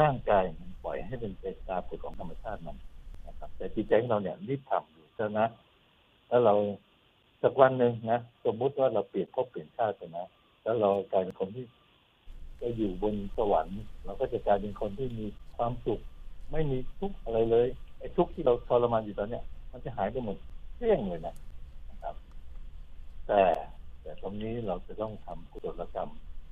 [0.00, 2.76] ร่างกายมันปล่อยให้เป็นไปตามกฎของธรรมชาติมัน
[3.26, 5.46] นะครับ แต่จิตใจของเราเนี่ยรีบทำอยู่ซะนะ
[6.28, 6.54] แล้วเรา
[7.42, 10.26] สักวันหนึ่งนะสมมุติว่าเราเปลี่ยนภพเปลี่ยนชาติไปนะ
[10.62, 11.64] แล้วเรากลายเป็นคนที่
[12.60, 16.00] จะอยู่บนสวรรค์เราก็จะกลายเป็นคนที่มีความสุข
[16.52, 17.66] ไม่มีทุกอะไรเลย
[17.98, 20.36] ไอ้ทุกที่เราทรมานอยู่ตอนเนี้ยมันจะหายไปหมด
[20.76, 21.34] เกลี้ยงเลยนะ
[21.90, 22.14] นะครับ
[23.26, 23.40] แต่
[24.02, 26.10] แต่ตรงนี้เราจะต้องทำกุศลกรรม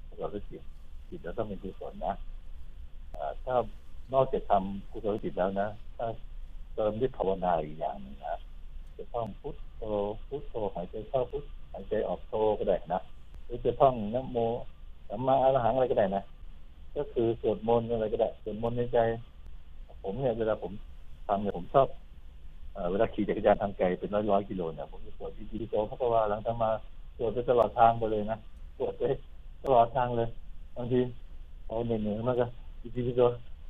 [0.09, 0.63] กุศลจิต
[1.09, 2.15] จิตเราต้องเป็นกุศลนะ
[3.45, 3.55] ถ้า
[4.15, 6.07] นอกจากทำกุศลจิตแล้วนะถ้า
[6.75, 8.35] เติมด้วยภาวนาอีกอย่างหนึงนะ
[8.97, 9.83] จะต้องพุทโธ
[10.29, 13.01] พุทโธหายใจเข้าพุทหายใจออกโธก็ได้นะ
[13.45, 14.39] หรือจะท่องนโม
[15.09, 16.23] สัมมาอรหังอะไรก็ได้นะ
[16.97, 18.99] ก็คือสวดมนต์อะไรก็ได้สวดมนต์ในใจ
[20.07, 20.73] ผมเนี่ยเวลาผม
[21.29, 21.89] ทำเนี่ยผมชอบ
[22.91, 26.71] เวลาขี่จักรยานทางไกลเป็นร้อยร้อยกิโลเนี่ยผมจะสวดอิติปิโสพระกวาหลังธรรมา
[27.17, 28.39] สวดไปตลอดทางไปเลยนะ
[28.79, 29.03] สวดไป
[29.65, 30.29] ตลอดทางเลย
[30.77, 31.01] บางที
[31.67, 32.47] เอาเหนื่อยๆมากก็
[32.83, 33.21] อิติปิโส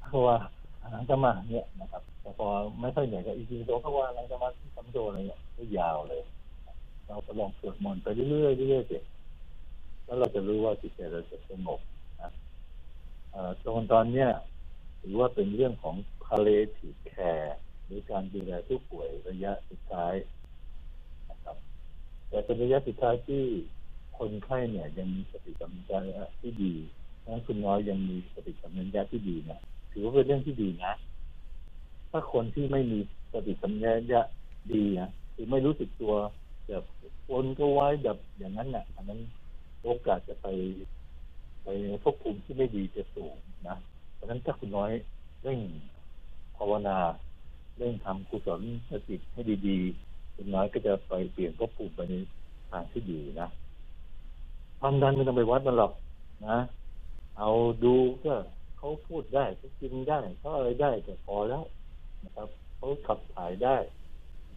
[0.00, 0.36] พระกวา
[0.92, 2.46] หลังธรรมาเนี่ยนะครับแต่พอ
[2.80, 6.22] ไม่ค่อยเหนื่อยก็อิติปิโสพระกวาหลังธรรมาที่สัมโดอะไรเนี่ยก็ยาวเลย
[7.06, 8.98] เราก็ลองสวดมนต์ไปเรื่อยๆเรื่อยๆสิ
[10.04, 11.80] แล้วเราจะรู้ว่าจิตใจเราจะสงบ
[12.22, 12.30] นะ
[13.30, 14.28] เอ่อตรงตอนเนี้ย
[15.02, 15.96] ถือว่าเป็นเรื่องของ
[16.26, 17.52] palliative care
[17.84, 20.14] หรือการดูแลผู้ป่วยระยะสุดท้าย
[21.30, 21.56] นะครับ
[22.28, 23.42] แต่เป็นระยะสุดท้ายที่
[24.18, 26.74] คนไข้เนี่ยยังมีสติสัมปชัญญะที่ดี
[27.24, 29.60] ถ้าคุณน้อยยังมีสติสัมปชัญญะที่ดีเนี่ย
[29.92, 30.94] ถือว่าเป็นเรื่องที่ดีนะ
[32.10, 32.98] ถ้าคนที่ไม่มี
[33.32, 34.22] สติสัมปชัญญะ
[34.72, 36.14] ดีนะคือไม่รู้สึกตัว
[36.68, 36.84] แบบ
[37.30, 39.20] วนก็ไว้แบบอย่างนั้นน่ะอันนั้น
[39.82, 40.46] โอกาสจะไป
[41.64, 41.68] ไป
[42.02, 43.36] ภพภูมิที่ไม่ดีจะสูง
[43.68, 43.76] นะ
[44.14, 44.92] เพราะฉะนั้นถ้าคุณน้อย
[45.42, 45.60] เร่ง
[46.56, 46.98] ภาวนา
[47.76, 52.14] เร่งทำกุศลสติให้ดีๆน้อยก็จะไปเปลี่ยนภพภูมิไปใน
[52.70, 53.48] ทางที่ดีนะ
[54.78, 55.92] ความดันไม่ต้องไปวัดมันหรอก
[56.48, 56.58] นะ
[57.38, 57.50] เอา
[57.84, 57.94] ดู
[58.24, 58.34] ก็
[58.78, 61.64] เขาพูดได้เขากินได้เขาอะไรได้แต่พอแล้ว
[62.24, 63.76] นะครับเขาขับถ่ายได้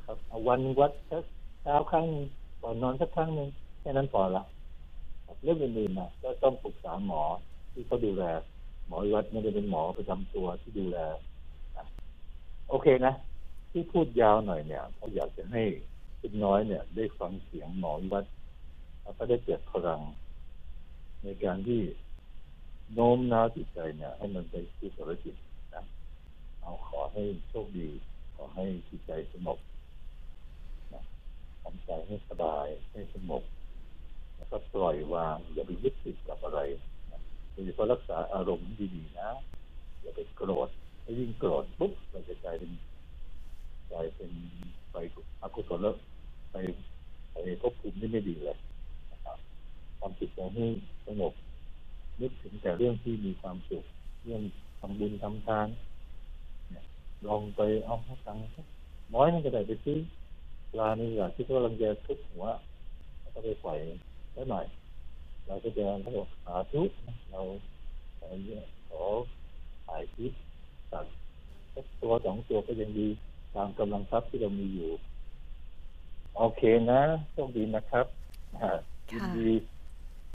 [0.06, 1.24] ครับเอาวันวัดสัก
[1.62, 2.26] เช้าครั้งหนึ่ง
[2.62, 4.44] ก่อนนอนสักครั้งหนึ่งแค่นั้นพอละ
[5.44, 7.24] เรื่องอื่นๆนะก็ต้องปรึกษาหมอ
[7.72, 8.24] ที่เขาดูแล
[8.88, 10.98] หมอวัดไม่ได้เป็นหมอประจำตัวที่ดูแล
[12.72, 13.14] โอเคนะ
[13.72, 15.64] ที่พูดยาวหน่อยเนี่ยเขาอยากจะให้
[16.20, 18.26] คุณน้อยเนี่ย ได้ฟังเสียงหมอวัด
[19.02, 20.02] แล้วก็ได้เกิดพลัง
[21.24, 21.82] ในการที่
[22.94, 25.36] โน้มน้าวจิตใจเนี่ย ให้มันไปที่สรจิต
[25.76, 25.84] นะ
[26.62, 27.90] เอาขอให้โชคดี
[28.36, 29.60] ขอให้จิตใจสงบ
[30.94, 31.04] นะ
[31.62, 33.44] ทำใจให้สบายให้สงบ
[34.36, 36.60] แล้วก็ปล่อยวางอย่าไปยึดติดกับอะไร
[37.52, 39.30] โดยเฉพาะรักษาอารมณ์ดีๆนะ
[40.02, 40.70] อย่าไปโกรธ
[41.10, 42.72] ถ้ายิ่งโกรธปุ๊บเราจะกลายเป็น
[43.92, 44.32] กลายเป็น
[44.92, 44.96] ไป
[45.42, 45.96] อกุศลแล้ว
[46.52, 46.56] ไป
[47.32, 48.58] ไปภพภูมิที่ไม่ดีเลย
[49.12, 49.38] นะครับ
[50.00, 50.66] ทำจิตใจให้
[51.06, 51.34] สงบ
[52.22, 53.84] นึกถึงแต่เรื่องที่มีความสุข
[54.24, 54.42] เรื่อง
[54.80, 55.68] ทำบุญทำทาน
[56.70, 56.84] เนี่ย
[57.28, 58.42] ลองไปเอาพระตังค์
[59.16, 59.98] น้อยนึงก็ได้ไปซื้อ
[60.72, 62.46] ปลาในอยากที่กำลังจะทุบหัว
[63.22, 63.78] แล้วก็ไปปล่อย
[64.34, 64.66] ได้หน่อย
[65.48, 66.82] เราก็จะเขาบอกสาธุ
[67.32, 67.42] เรา
[68.18, 69.02] ขอเนี่ยขอ
[69.88, 70.34] ถ่ายคลิป
[70.92, 71.16] สัตว์
[71.74, 73.08] สักตัวสองตัวก็ยังดี
[73.56, 74.92] ตามกำลังทรัพย์ที่เรามีอยู่
[76.38, 76.62] โอเค
[76.92, 78.06] นะโชคดีนะครับ
[78.60, 78.70] อ่า
[79.10, 79.52] ยินค่ะดี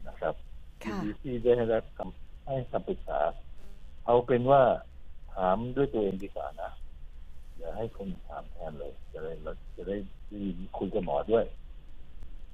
[0.07, 0.35] นะครับ
[0.83, 3.21] ยินค่ะดีที่ได้รับคำให้คำปรึกษา
[4.07, 4.63] เอาเป็นว่า
[5.35, 6.71] ถามด้วยตัวเองดีกว่านะ
[7.59, 9.97] อย่าให้คนถามแทนเลย จะได้เราจะได้
[10.29, 11.45] ได้ยินคุยกับหมอด้วย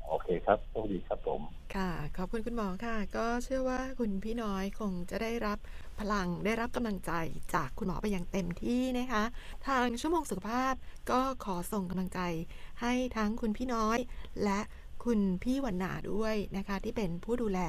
[0.07, 1.41] โอเคครับโชคดีครับผม
[1.75, 5.59] ค่ะ ขอบคุณคุณหมอค่ะ ก็เชื่อว่าคุณพี่น้อยคงจะได้รับ
[6.01, 7.13] พลังได้รับกำลังใจ
[7.55, 9.23] จากคุณหมอไปอย่างเต็มที่นะคะ
[9.69, 10.75] ทางชั่วโมงสุขภาพ
[11.11, 12.21] ก็ขอส่งกำลังใจ
[12.81, 13.99] ให้ทั้งคุณพี่น้อย
[14.45, 14.61] และ
[15.05, 17.61] คุณพี่วันนาด้วยนะคะ ที่เป็นผู้ดูแล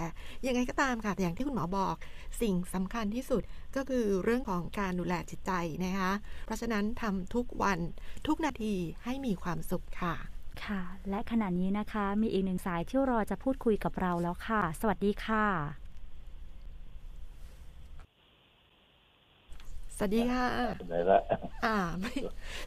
[0.46, 1.96] ยังไงก็ตามค่ะอย่างที่คุณหมอบอก
[2.42, 3.42] สิ่งสำคัญที่สุด
[3.76, 5.52] ก็คือเรื่องของการดูแลจิตใจ
[5.86, 6.12] นะคะ
[6.46, 7.80] เพราะฉะนั้นทำทุกวัน
[8.28, 8.74] ทุกนาที
[9.04, 10.16] ให้มีความสุขค่ะ
[10.66, 15.46] ค่ะ และขณะนี้นะคะ มีอีกหนึ่งสายที่รอจะพูดคุยกับเราแล้วค่ะ สวัสดีค่ะ
[19.91, 20.46] ส วัสดีค่ะ
[20.78, 21.20] เป็นไรละ
[21.66, 22.14] อ่าไม่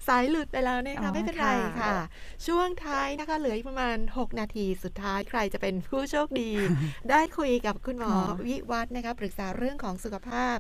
[0.09, 1.97] สายหลุดไปแล้วนะคะอ๋อไม่เป็นไรค่ะค่ะ
[2.47, 6.51] ช่วงท้ายนะคะ เหลืออีกประมาณ 6 นาทีสุดท้ายใครจะเป็นผู้โชคดี
[7.11, 8.15] ได้คุยกับคุณหมอ
[8.47, 10.57] วิวัฒน์นะคะปรึกษาเรื่องของสุขภาพ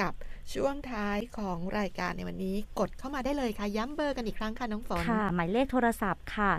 [0.00, 0.12] กับ
[0.54, 6.50] ช่วงท้ายของรายการในวันนี้กดเข้ามาได้เลยค่ะ ย้ำเบอร์กันอีกครั้งค่ะ น้องฝน ค่ะ หมายเลขโทรศัพท์ค่ะ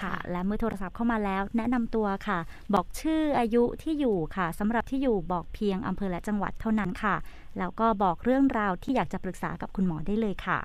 [0.00, 2.38] ค่ะ และเมื่อโทรศัพท์เข้ามาแล้ว แนะนำตัวค่ะ
[2.74, 7.16] บอกชื่ออายุที่อยู่ค่ะสำหรับที่อยู่บอกเพียงอำเภอและจังหวัดเท่านั้นค่ะ
[7.58, 10.58] แล้วก็บอกเรื่องราวที่อยากจะปรึกษากับคุณหมอได้เลยค่ะ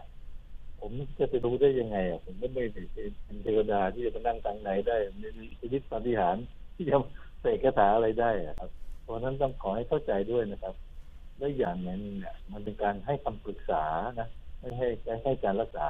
[0.80, 6.45] ผมจะไปรู้ได้ยังไงอะผมก็ไม่ได้เป็นเทวดาที่จะไปนั่งทางไหนได้ไม่มีชีวิตปาฏิหาริย์
[6.76, 6.95] ที่จะ
[7.41, 8.70] เสกคาถาอะไรได้อะครับ
[9.03, 10.76] เพราะนั้นต้องขอให้เข้าใจด้วยนะครับ
[11.38, 13.84] และอย่างหนึงเนี่ยมันเป็นการให้คำปรึกษา
[14.20, 14.28] นะ
[14.60, 14.88] ไม่ให้
[15.24, 15.88] ให้การรักษา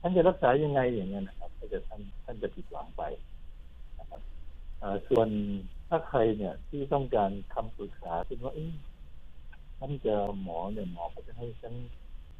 [0.00, 3.02] ท่านจะรักษายังไงอย่างเงี้ยนะครับ ก็จะท่านท่านจะผิดหวังไป
[3.98, 4.20] นะครับ
[5.08, 5.28] ส่วน
[5.92, 8.72] ถ้าใครเนี่ยที่ต้องการคำปรึกษาคิดว่าเอ๊ะ
[9.78, 11.74] ท่านจะหมอเนี่ยหมอเขาจะให้ฉัน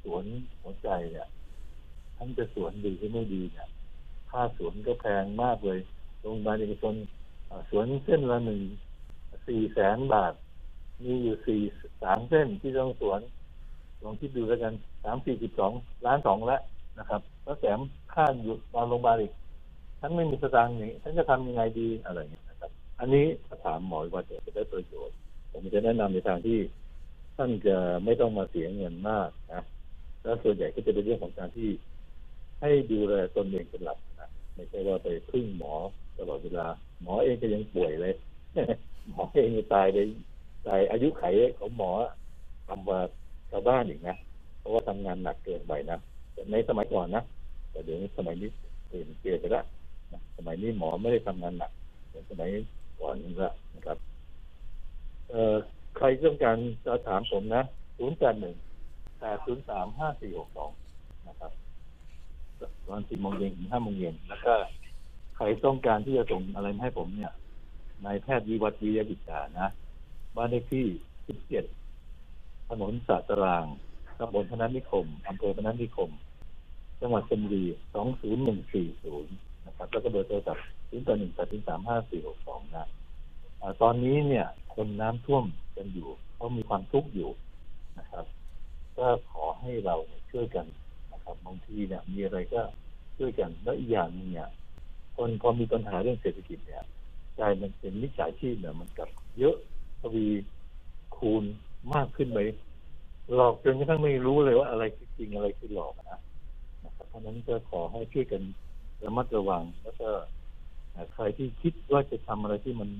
[0.02, 0.24] สวน
[0.60, 1.28] หัวใจเนี่ย
[2.16, 3.68] ท่านจะสวนดีหรือไม่ดีเนี่ย
[4.30, 5.78] ค่าสวนก็แพงมากเลย
[6.20, 6.94] โรงพยาบาลเอกชน
[7.70, 8.60] สวนเส้นละหนึ่ง
[9.46, 10.34] สี่แสนบาท
[11.04, 11.60] มีอยู่สี่
[12.02, 13.20] สามเส้นที่ต้องสวน
[14.02, 14.74] ลองคิดดูแล้วกัน
[15.04, 15.72] สามสี่สิบสอง
[16.06, 16.60] ล้านสองแล้ว
[16.98, 17.78] นะครับแล้วแถม
[18.12, 19.32] ค่าอยู่นอนโรงพยาบาลอีก
[20.00, 22.49] ฉันไม่มีสตางค์อย่างนี้ฉันจะทำยังไงดีอะไรอย่างเงี้ย
[23.00, 25.16] อันนี้ถ้าถามหมอว่าจะได้ประโยชน์
[25.52, 26.58] ผมจะแนะนำในทางที่
[27.36, 29.62] ท่านจะไม่ต้องมาเสียเงินมากนะ
[30.22, 31.70] แล้วส่วนใหญ่ก็จะเป็นเรื่องของการที่
[32.60, 35.74] ให้ดูแลตนเองเป็นหลักนะไม่ใช่ว่าไปพึ่งหมอ
[36.18, 36.66] ตลอดเวลา
[37.02, 38.14] หมอเองก็ยังป่วยเลย
[39.08, 40.06] หมอเองก็ตายเลย
[40.66, 41.24] ตายอายุไข
[41.58, 41.90] ของหมอ
[42.68, 42.98] ทำกว่า
[43.50, 44.16] ชาวบ้านอีกนะ
[44.58, 45.98] เพราะว่าทำงานหนักเกินไปนะ
[46.52, 47.22] ในสมัยก่อนนะ
[47.70, 48.48] แต่เดี๋ยวนี้สมัยนี้
[48.88, 49.64] เปลี่ยนเปลี่ยนไปแล้ว
[50.12, 51.70] นะสมัยนี้หมอไม่ได้ทำงานหนัก
[52.08, 52.50] เหมือนสมัย
[53.00, 53.98] ก่อนนี่ละนะครับ
[55.30, 55.56] เอ่อ
[55.96, 57.62] ใครต้องการจะถามผมนะ
[57.98, 58.56] ศูนย์แปดหนึ่ง
[59.20, 60.70] แปดศูนย์สามห้าสี่หกสอง
[61.28, 61.52] นะครับ
[62.86, 64.54] ตอนสี่โมงเย็นถึงห้าโมงเย็นแล้วก็
[65.36, 67.32] ใครต้องการที่จะส่งอะไรให้ผมเนี่ย
[68.04, 69.68] นายแพทย์วิวัฒน์วิยบิจานะ
[70.36, 70.84] บ้านเลขที่
[71.26, 71.64] สิบเจ็ด
[72.68, 73.64] ถนนสาตราง
[74.18, 76.10] ตำบลพนัสนิคมอำเภอพนัสนิคม
[77.00, 79.32] จังหวัดชลบุรีสองศูนย์หนึ่งสี่ศูนย์
[79.66, 82.86] นะครับ แล้วก็เบอร์โทรศัพท์ ศูนย์ต่อหนึ่งแปดสามห้าสี่หกสองนะ
[83.82, 85.44] ตอนนี้เนี่ย คนน้ำท่วม
[85.76, 87.30] กันอยู่เขามีความทุกข์อยู่
[87.98, 88.24] นะครับ
[88.98, 89.96] ก็ขอให้เรา
[90.30, 90.66] ช่วยกัน
[91.12, 92.62] นะครับบางทีเนี่ยมีอะไรก็
[93.16, 94.48] ช่วยกันแล้วอีกอย่างหนึงเนี่ย
[95.16, 96.84] คนพอมีปัญหาเรื่องเศรษฐกิจเนี่ย
[97.38, 99.56] กลายมันเป็นมิจฉาชีพเนี่ยมันกลับเยอะ
[100.00, 100.26] ทวี
[101.16, 101.44] คูณ
[101.94, 102.38] มากขึ้นไป
[103.34, 106.20] หลอกจนกระทั่งไม่รู้เลยว่าอะไรคือจริงอะไรคือหลอกนะ
[106.84, 108.42] นะครับเพราะนั้นก็ขอให้ช่วยกัน
[109.04, 110.08] ระมัดระวังแล้วก็
[111.14, 112.90] ใครที่คิดว่าจะทำอะไรที่มัน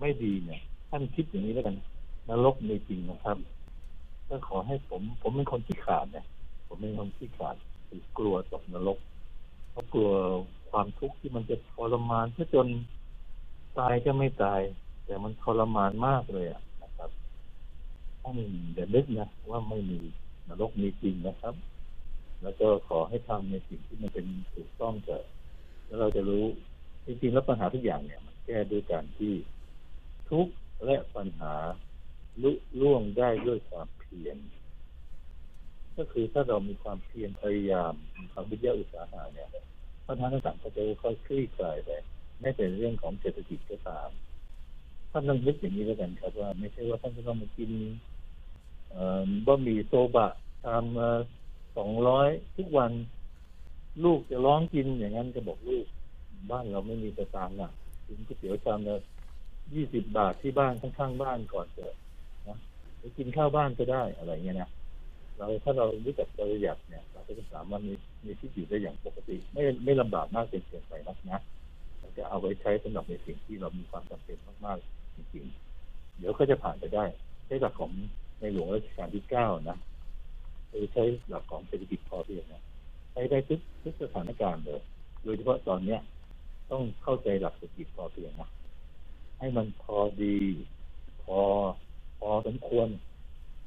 [0.00, 0.60] ไม่ดีเนี่ย
[0.90, 1.76] ท่านคิดอย่างนี้แล้วกัน
[2.28, 3.36] นรกมีจริงนะครับ
[4.28, 6.26] ก็ขอให้ผม ผมเป็นคนที่ขาดเนี่ย
[6.66, 7.56] ผมเป็นคนที่ขาด
[7.88, 8.98] คือกลัวตกนรก
[9.70, 10.10] เพราะกลัว
[10.70, 12.68] ความทุกข์ที่มันจะทรมานซะจน
[13.78, 14.60] ตายก็ไม่ตาย
[15.04, 17.10] แต่มันทรมานมากเลยอะนะครับ
[18.22, 18.38] ท่าน
[18.74, 19.98] อย่านึกนะว่าไม่มี
[20.48, 21.54] นรกมีจริงนะครับ
[22.42, 25.24] แล้วก็ขอให้ทำในสิ่งที่มันเป็นถูกต้องเถอะ
[25.84, 26.44] แล้วเราจะรู้
[27.06, 29.34] จริงๆแล้วปัญหาทุกอย่างเนี่ย มันแก้ด้วยการที่
[30.30, 30.46] ทุก
[30.84, 31.54] และปัญหา
[32.42, 34.38] ลุล่วงได้ด้วยความเพียร
[35.96, 39.48] ก็คือถ้าเรามีความเพียรพยายามมีความวิทยาอุตสาหะเนี่ย
[40.06, 41.90] ปัญหาต่างๆก็จะค่อยๆคลี่คลายไป
[42.40, 44.08] ไม่เป็นเรื่องของเศรษฐกิจก็ตาม
[45.10, 47.70] ท่านต้องนึกอย่างนี้แล้วกันครับว่า ไม่ใช่ว่าท่านจะต้องมากิน
[49.46, 50.28] บะหมี่โซบะ
[50.66, 50.84] ตาม
[51.76, 52.92] สองร้อยทุกวัน
[54.04, 55.86] ลูกจะร้องกินอย่างนั้นก็บอกลูก
[56.50, 57.70] บ้านเราไม่มีสตางค์อะ
[58.06, 58.94] กินก๋วยเตี๋ยวชามละ
[59.74, 61.94] ยี่สิบบาทที่บ้านข้างๆบ้านก่อนเถอะ
[62.48, 62.58] นะ
[62.98, 64.70] หรือกินข้าวบ้านก็ได้อะไรเงี้ยนะ
[65.36, 67.94] เราถ้าเรารู้จักประหยัดเนี่ย เราก็จะสามารถมี
[68.24, 71.40] มีที่อยู่ได้อย่างปกติ ไม่ไม่ลำบากมากเกินเกินไปนักนะ
[71.98, 77.04] เราจะเอาไว้ใช้สำหรับในสิ่งที่เรามีความจำเป็นมากๆจริงๆเดี๋ยวก็จะผ่านไปได้
[77.46, 77.92] ใช้หลักของ
[78.40, 79.78] ในหลวงรัชกาลที่เก้านะ
[80.92, 82.62] ใช้หลักของเศรษฐกิจพอเพียงนะ
[83.12, 84.80] ใช้ได้ทุกทุกสถานการณ์เลย
[85.22, 86.00] โดยเฉพาะตอนเนี้ย
[86.70, 88.48] ต้องเข้าใจหลักเศรษฐกิจพอเพียงนะ
[89.38, 90.36] ให้มันพอดี
[91.22, 91.38] พอ
[92.18, 92.88] พอสมควร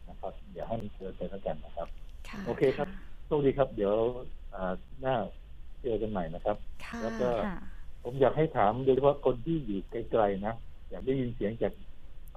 [0.10, 1.88] นะครับอย่าให้มันเกินไปแล้วกันนะครับ
[2.30, 2.88] ค่ะโอเคครับ
[3.26, 3.94] โชคดีครับ เดี๋ยว
[4.54, 5.16] อ่าหน้า
[5.82, 7.56] เจอกันใหม่นะครับค่ะแล้วก็ค่ะ
[8.04, 10.54] ผมอยากให้ถามโดยเฉพาะคนที่อยู่ไกลๆนะ
[10.90, 11.74] อยากได้ยินเสียงจาก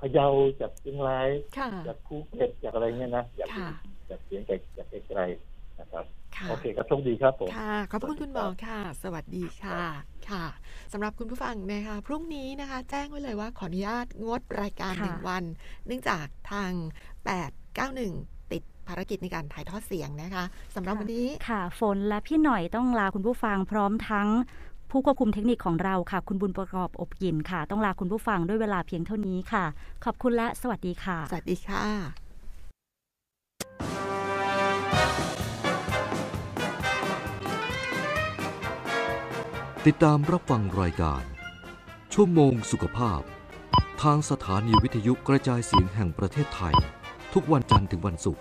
[0.00, 0.26] พะเยา
[0.60, 9.82] จากเชียงรายค่ะจากภูเก็ตจากอะไรเงี้ยนะอยากได้ค่ะยินจากเสียงจากจากไกลๆนะครับค่ะ โอเคครับโชคดีครับผมค่ะขอบคุณคุณหมอค่ะ สวัสดีค่ะ
[10.30, 10.44] ค่ะ
[10.92, 15.44] สำหรับคุณผู้ฟังนะคะพรุ่งนี้นะคะ แจ้งไว้เลยว่าขออนุญาตงดรายการค่ะหนึ่งวัน
[15.86, 16.72] เนื่องจากทาง
[17.82, 24.28] 891ติดภารกิจในการถ่ายทอดเสียงนะคะสำหรับวันนี้ค่ะ ฝนและพี่หน่อยต้องลาคุณผู้ฟังพร้อมทั้ง
[24.90, 29.64] ผู้ควบคุมเทคนิคของเราค่ะ คุณบุญประกอบอบยินค่ะ ต้องลาคุณผู้ฟังด้วยเวลาเพียงเท่านี้ค่ะ
[30.04, 32.21] ขอบคุณและสวัสดีค่ะ สวัสดีค่ะ
[39.88, 41.22] ติดตามรับฟังรายการ
[42.14, 43.20] ชั่วโมงสุขภาพ
[44.02, 46.74] ทางสถานีวิทยุกระจายเสียงแห่งประเทศไทย
[47.34, 48.40] ทุกวันจันทร์ถึงวันศุกร